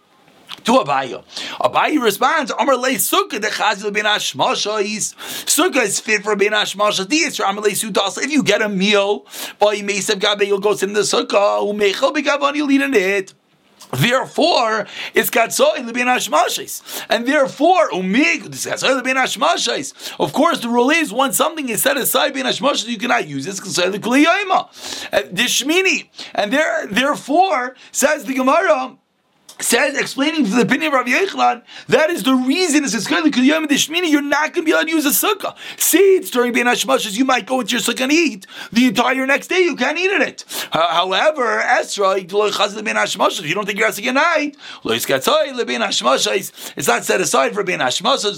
to 0.63 0.73
Abaye. 0.73 1.23
Abaye 1.59 2.01
responds, 2.01 2.51
Amar 2.51 2.77
le 2.77 2.89
sukkah 2.91 3.41
the 3.41 3.47
chazil 3.47 3.93
bin 3.93 4.05
hashmasha 4.05 4.83
is 4.83 5.13
sukkah 5.45 5.83
is 5.83 5.99
fit 5.99 6.23
for 6.23 6.35
bin 6.35 6.53
hashmasha. 6.53 7.07
The 7.07 7.25
answer 7.25 7.43
Amar 7.43 7.63
le 7.63 7.69
sudas. 7.69 8.21
If 8.21 8.31
you 8.31 8.43
get 8.43 8.61
a 8.61 8.69
meal, 8.69 9.25
by 9.59 9.77
mesav 9.77 10.19
gabe, 10.19 10.47
you'll 10.47 10.59
go 10.59 10.71
in 10.71 10.93
the 10.93 11.01
sukkah. 11.01 11.61
Umechel 11.61 12.13
begavan, 12.13 12.55
you'll 12.55 12.71
eat 12.71 12.81
in 12.81 12.93
it. 12.93 13.33
Therefore, 13.91 14.85
it's 15.13 15.29
katzoy 15.29 15.77
lebin 15.77 16.07
hashmashis, 16.07 17.05
and 17.09 17.25
therefore 17.25 17.89
umig 17.91 18.41
katzoy 18.43 19.01
lebin 19.01 19.15
hashmashis. 19.15 20.13
Of 20.19 20.33
course, 20.33 20.59
the 20.59 20.67
rule 20.67 20.89
is 20.89 21.13
once 21.13 21.37
something 21.37 21.69
is 21.69 21.83
set 21.83 21.95
aside 21.95 22.33
bin 22.33 22.45
hashmashis, 22.45 22.87
you 22.87 22.97
cannot 22.97 23.27
use 23.27 23.47
it. 23.47 23.51
It's 23.51 23.61
katzoy 23.61 23.93
lekuliyayma, 23.93 25.33
dishmini, 25.33 26.09
and 26.35 26.51
there, 26.51 26.87
therefore 26.87 27.75
says 27.93 28.25
the 28.25 28.33
Gemara 28.33 28.97
says, 29.59 29.97
explaining 29.97 30.43
the 30.43 30.61
opinion 30.61 30.87
of 30.87 30.93
Rabbi 30.93 31.09
Yechlan, 31.09 31.63
that 31.87 32.09
is 32.09 32.23
the 32.23 32.35
reason 32.35 32.83
it's 32.83 33.07
because 33.07 33.47
you're 33.47 34.21
not 34.21 34.53
going 34.53 34.63
to 34.63 34.63
be 34.63 34.71
able 34.71 34.83
to 34.83 34.89
use 34.89 35.05
a 35.05 35.09
sukkah. 35.09 35.55
See, 35.77 36.15
it's 36.15 36.29
during 36.29 36.53
Bein 36.53 36.65
Hashmashas, 36.65 37.17
you 37.17 37.25
might 37.25 37.45
go 37.45 37.61
into 37.61 37.73
your 37.73 37.81
sukkah 37.81 38.01
and 38.01 38.11
eat. 38.11 38.45
The 38.71 38.87
entire 38.87 39.25
next 39.25 39.47
day, 39.47 39.61
you 39.61 39.75
can't 39.75 39.97
eat 39.97 40.11
in 40.11 40.21
it. 40.21 40.45
Uh, 40.71 40.93
however, 40.93 41.61
Esra, 41.63 42.17
if 42.17 43.47
you 43.47 43.55
don't 43.55 43.65
think 43.65 43.79
you're 43.79 43.87
asking 43.87 44.07
a 44.07 44.13
night, 44.13 44.57
it's 44.85 46.87
not 46.87 47.05
set 47.05 47.21
aside 47.21 47.53
for 47.53 47.63
Bein 47.63 47.79
Hashmashas, 47.79 48.37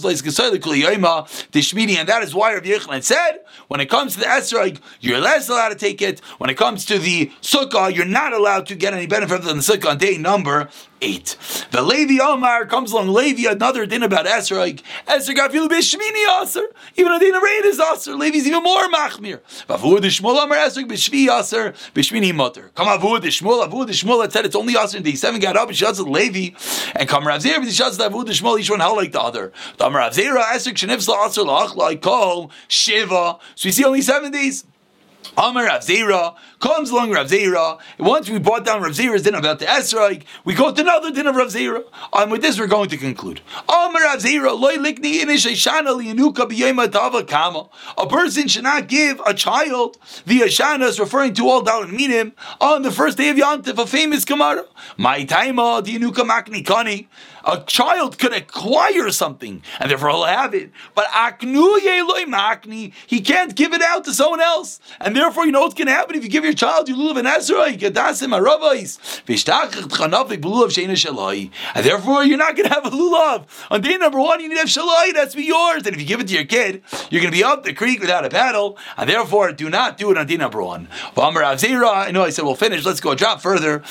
and 1.99 2.09
that 2.09 2.23
is 2.23 2.35
why 2.35 2.53
Rabbi 2.53 2.67
Yechlan 2.67 3.03
said, 3.03 3.39
when 3.67 3.79
it 3.79 3.89
comes 3.89 4.13
to 4.13 4.19
the 4.19 4.25
Esra, 4.25 4.79
you're 4.99 5.19
less 5.19 5.49
allowed 5.49 5.69
to 5.69 5.75
take 5.75 6.01
it. 6.01 6.19
When 6.37 6.49
it 6.49 6.55
comes 6.55 6.85
to 6.85 6.99
the 6.99 7.31
sukkah, 7.41 7.93
you're 7.93 8.05
not 8.05 8.33
allowed 8.33 8.67
to 8.67 8.75
get 8.75 8.93
any 8.93 9.07
benefit 9.07 9.43
from 9.43 9.57
the 9.57 9.63
sukkah 9.63 9.91
on 9.91 9.97
day 9.97 10.17
number 10.17 10.69
eight. 11.01 11.37
The 11.71 11.81
Levi 11.81 12.23
Omar 12.23 12.65
comes 12.65 12.91
along. 12.91 13.09
Levi 13.09 13.49
another 13.49 13.85
din 13.85 14.03
about 14.03 14.27
Esther. 14.27 14.55
Like 14.55 14.83
Esther 15.07 15.33
got 15.33 15.51
feel 15.51 15.67
b'shmini 15.67 16.41
aser. 16.41 16.65
Even 16.95 17.11
a 17.11 17.19
din 17.19 17.35
of 17.35 17.43
rain 17.43 17.61
is 17.65 17.79
aser. 17.79 18.15
Levi's 18.15 18.47
even 18.47 18.63
more 18.63 18.87
machmir. 18.89 19.39
The 19.67 19.75
Shmuel 19.75 20.43
Omar 20.43 20.57
Esther 20.57 20.81
b'shvi 20.81 21.27
aser 21.27 21.71
b'shmini 21.93 22.33
mutter. 22.33 22.71
Come 22.75 22.87
the 22.87 23.27
Shmuel. 23.27 23.87
The 23.87 23.93
Shmuel 23.93 24.23
that 24.23 24.33
said 24.33 24.45
it's 24.45 24.55
only 24.55 24.75
aser 24.77 24.99
day 24.99 25.15
seven. 25.15 25.39
Got 25.39 25.57
up 25.57 25.69
and 25.69 25.77
shuts 25.77 25.97
the 25.97 26.05
Levi 26.05 26.55
and 26.95 27.07
come 27.07 27.25
Rav 27.25 27.41
Zera. 27.41 27.63
He 27.63 27.69
the 27.69 28.09
avur 28.09 28.25
the 28.25 28.31
Shmuel. 28.31 28.59
Each 28.59 28.69
one 28.69 28.79
held 28.79 28.97
like 28.97 29.11
the 29.11 29.21
other. 29.21 29.51
The 29.77 29.89
Rav 29.89 30.13
Zera 30.13 30.53
Esther 30.53 30.71
shenifsla 30.71 31.27
aser 31.27 31.41
lach 31.41 31.75
like 31.75 32.01
kol 32.01 32.51
shiva. 32.67 33.37
So 33.55 33.67
we 33.67 33.71
see 33.71 33.85
only 33.85 34.01
seven 34.01 34.31
days. 34.31 34.65
Amar 35.37 35.65
Rav 35.65 35.81
Zera 35.81 36.35
comes 36.59 36.89
along 36.89 37.11
Rav 37.11 37.27
Zera. 37.27 37.79
Once 37.97 38.29
we 38.29 38.39
brought 38.39 38.65
down 38.65 38.81
Rav 38.81 38.91
Zera's 38.91 39.21
din 39.21 39.35
about 39.35 39.59
the 39.59 39.65
Esraik, 39.65 40.23
we 40.43 40.53
go 40.53 40.71
to 40.73 40.81
another 40.81 41.11
din 41.11 41.27
of 41.27 41.35
Rav 41.35 41.47
Zera. 41.47 41.83
And 42.13 42.31
with 42.31 42.41
this, 42.41 42.59
we're 42.59 42.67
going 42.67 42.89
to 42.89 42.97
conclude. 42.97 43.41
Amar 43.67 44.01
Rav 44.01 44.19
Zera 44.19 44.59
loy 44.59 44.75
likni 44.77 45.19
kama. 47.27 47.69
A 47.97 48.07
person 48.07 48.47
should 48.47 48.63
not 48.63 48.87
give 48.87 49.21
a 49.25 49.33
child 49.33 49.97
the 50.25 50.41
Ashanas, 50.41 50.99
referring 50.99 51.33
to 51.35 51.47
all 51.47 51.61
down 51.61 51.95
minim, 51.95 52.33
on 52.59 52.81
the 52.81 52.91
first 52.91 53.17
day 53.17 53.29
of 53.29 53.37
Yantif, 53.37 53.77
a 53.77 53.87
famous 53.87 54.25
Gemara. 54.25 54.65
My 54.97 55.23
taima 55.25 55.83
the 55.83 55.97
Yanuka 55.97 56.27
makni 56.27 56.63
kani. 56.65 57.07
A 57.45 57.63
child 57.65 58.19
could 58.19 58.33
acquire 58.33 59.09
something, 59.11 59.63
and 59.79 59.89
therefore 59.89 60.09
he'll 60.09 60.25
have 60.25 60.53
it. 60.53 60.71
But 60.93 61.05
aknu 61.05 61.55
loy 62.07 62.25
makni, 62.25 62.93
he 63.07 63.21
can't 63.21 63.55
give 63.55 63.73
it 63.73 63.81
out 63.81 64.03
to 64.03 64.13
someone 64.13 64.41
else. 64.41 64.81
And 64.99 65.15
therefore, 65.15 65.28
you 65.37 65.51
know 65.51 65.61
what's 65.61 65.75
going 65.75 65.87
to 65.87 65.93
happen 65.93 66.15
if 66.15 66.23
you 66.23 66.29
give 66.29 66.43
your 66.43 66.53
child 66.53 66.89
your 66.89 66.97
lulav 66.97 67.17
and 67.19 67.27
Ezra, 67.27 67.69
you 67.69 67.77
get 67.77 67.93
dasim 67.93 68.33
aravais, 68.33 68.97
and 71.75 71.85
therefore 71.85 72.23
you're 72.23 72.37
not 72.37 72.55
going 72.55 72.67
to 72.67 72.73
have 72.73 72.85
a 72.85 72.89
lulav. 72.89 73.45
On 73.71 73.81
day 73.81 73.97
number 73.97 74.19
one, 74.19 74.41
you 74.41 74.49
need 74.49 74.55
to 74.55 74.61
have 74.61 74.69
shalai, 74.69 75.13
that's 75.13 75.35
be 75.35 75.43
yours. 75.43 75.85
And 75.85 75.95
if 75.95 76.01
you 76.01 76.07
give 76.07 76.19
it 76.19 76.27
to 76.27 76.33
your 76.33 76.45
kid, 76.45 76.81
you're 77.09 77.21
going 77.21 77.31
to 77.31 77.37
be 77.37 77.43
up 77.43 77.63
the 77.63 77.73
creek 77.73 77.99
without 77.99 78.25
a 78.25 78.29
paddle, 78.29 78.77
and 78.97 79.09
therefore 79.09 79.51
do 79.51 79.69
not 79.69 79.97
do 79.97 80.11
it 80.11 80.17
on 80.17 80.27
day 80.27 80.37
number 80.37 80.61
one. 80.61 80.87
I 81.15 82.11
know 82.11 82.23
I 82.23 82.29
said 82.29 82.45
we'll 82.45 82.55
finish, 82.55 82.85
let's 82.85 82.99
go 82.99 83.11
a 83.11 83.15
drop 83.15 83.41
further. 83.41 83.83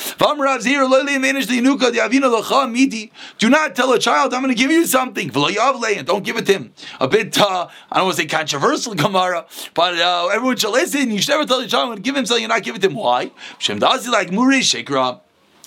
Do 3.39 3.51
not 3.51 3.77
tell 3.77 3.93
a 3.93 3.99
child, 3.99 4.35
I'm 4.35 4.43
going 4.43 4.55
to 4.55 4.59
give 4.59 4.71
you 4.71 4.87
something, 4.87 5.31
and 5.35 6.07
don't 6.07 6.25
give 6.25 6.37
it 6.37 6.47
to 6.47 6.53
him. 6.53 6.73
A 7.01 7.09
bit, 7.09 7.39
uh, 7.39 7.69
I 7.91 7.97
don't 7.97 8.07
want 8.07 8.17
to 8.17 8.23
say 8.23 8.29
controversial 8.29 8.95
Gemara, 8.99 9.47
but 9.75 9.99
uh, 9.99 10.29
everyone 10.29 10.57
should 10.57 10.71
listen. 10.71 11.18
You 11.19 11.23
should 11.23 11.33
never 11.33 11.47
tell 11.47 11.59
your 11.59 11.69
child, 11.69 11.97
to 11.97 12.01
give 12.01 12.15
him 12.15 12.25
something, 12.27 12.43
you're 12.43 12.49
not 12.49 12.63
give 12.63 12.77
it 12.77 12.83
to 12.83 12.89
him. 12.89 12.95
Why? 12.95 13.33
Shem 13.59 13.81
does 13.81 14.07
like 14.07 14.31
Muri 14.31 14.61
Shekra. 14.61 15.19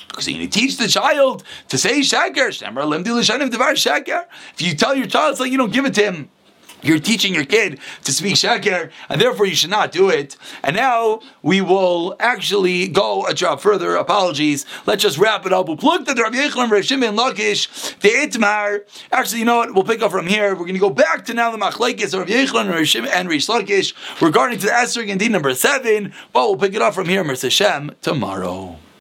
Because 0.08 0.26
you 0.30 0.38
need 0.38 0.50
to 0.50 0.60
teach 0.60 0.78
the 0.78 0.88
child 0.88 1.44
to 1.68 1.78
say 1.78 2.02
shaker. 2.02 2.48
If 2.48 2.62
you 4.62 4.76
tell 4.76 4.96
your 4.96 5.08
child, 5.08 5.42
like 5.42 5.52
you 5.52 5.58
don't 5.58 5.74
give 5.74 5.84
it 5.84 5.94
to 5.96 6.04
him. 6.04 6.30
You're 6.82 7.00
teaching 7.00 7.34
your 7.34 7.46
kid 7.46 7.80
to 8.04 8.12
speak 8.12 8.36
Sheker, 8.36 8.92
and 9.10 9.22
therefore 9.22 9.46
you 9.46 9.56
should 9.56 9.70
not 9.70 9.92
do 9.92 10.10
it. 10.10 10.36
And 10.64 10.76
now 10.76 11.22
we 11.42 11.62
will 11.62 12.16
actually 12.20 12.88
go 12.88 13.26
a 13.26 13.34
drop 13.34 13.62
further. 13.62 13.96
Apologies. 13.96 14.66
Let's 14.86 15.04
just 15.04 15.18
wrap 15.18 15.46
it 15.46 15.54
up. 15.54 15.68
We'll 15.68 15.78
plug 15.78 16.06
the 16.06 16.16
Rabbi 16.16 16.38
Yechon, 16.38 16.70
Rav 16.70 16.86
Shimon, 16.86 17.16
Lakish, 17.16 18.00
the 18.00 18.10
Itmar. 18.10 18.82
Actually, 19.12 19.40
you 19.40 19.46
know 19.46 19.58
what? 19.58 19.74
We'll 19.74 19.84
pick 19.84 20.02
up 20.02 20.12
from 20.12 20.28
here. 20.28 20.52
We're 20.52 20.66
going 20.66 20.74
to 20.74 20.80
go 20.80 20.90
back 20.90 21.26
to 21.26 21.34
now 21.34 21.52
the 21.52 21.58
Machlaikis, 21.58 22.18
Rabbi 22.18 22.32
Yechon, 22.32 22.70
Rav 22.70 22.88
Shimon, 22.88 23.12
and 23.12 23.30
Rish 23.30 23.48
Lakish 23.48 23.94
regarding 24.22 24.60
to 24.60 24.66
the 24.66 24.74
Esther 24.74 25.02
and 25.02 25.20
Deed 25.20 25.32
number 25.32 25.54
seven. 25.54 26.14
But 26.34 26.48
we'll 26.48 26.58
pick 26.58 26.74
it 26.74 26.82
up 26.82 26.94
from 26.94 27.08
here, 27.08 27.24
Mersa 27.24 27.52
Shem, 27.52 27.92
tomorrow. 28.02 28.82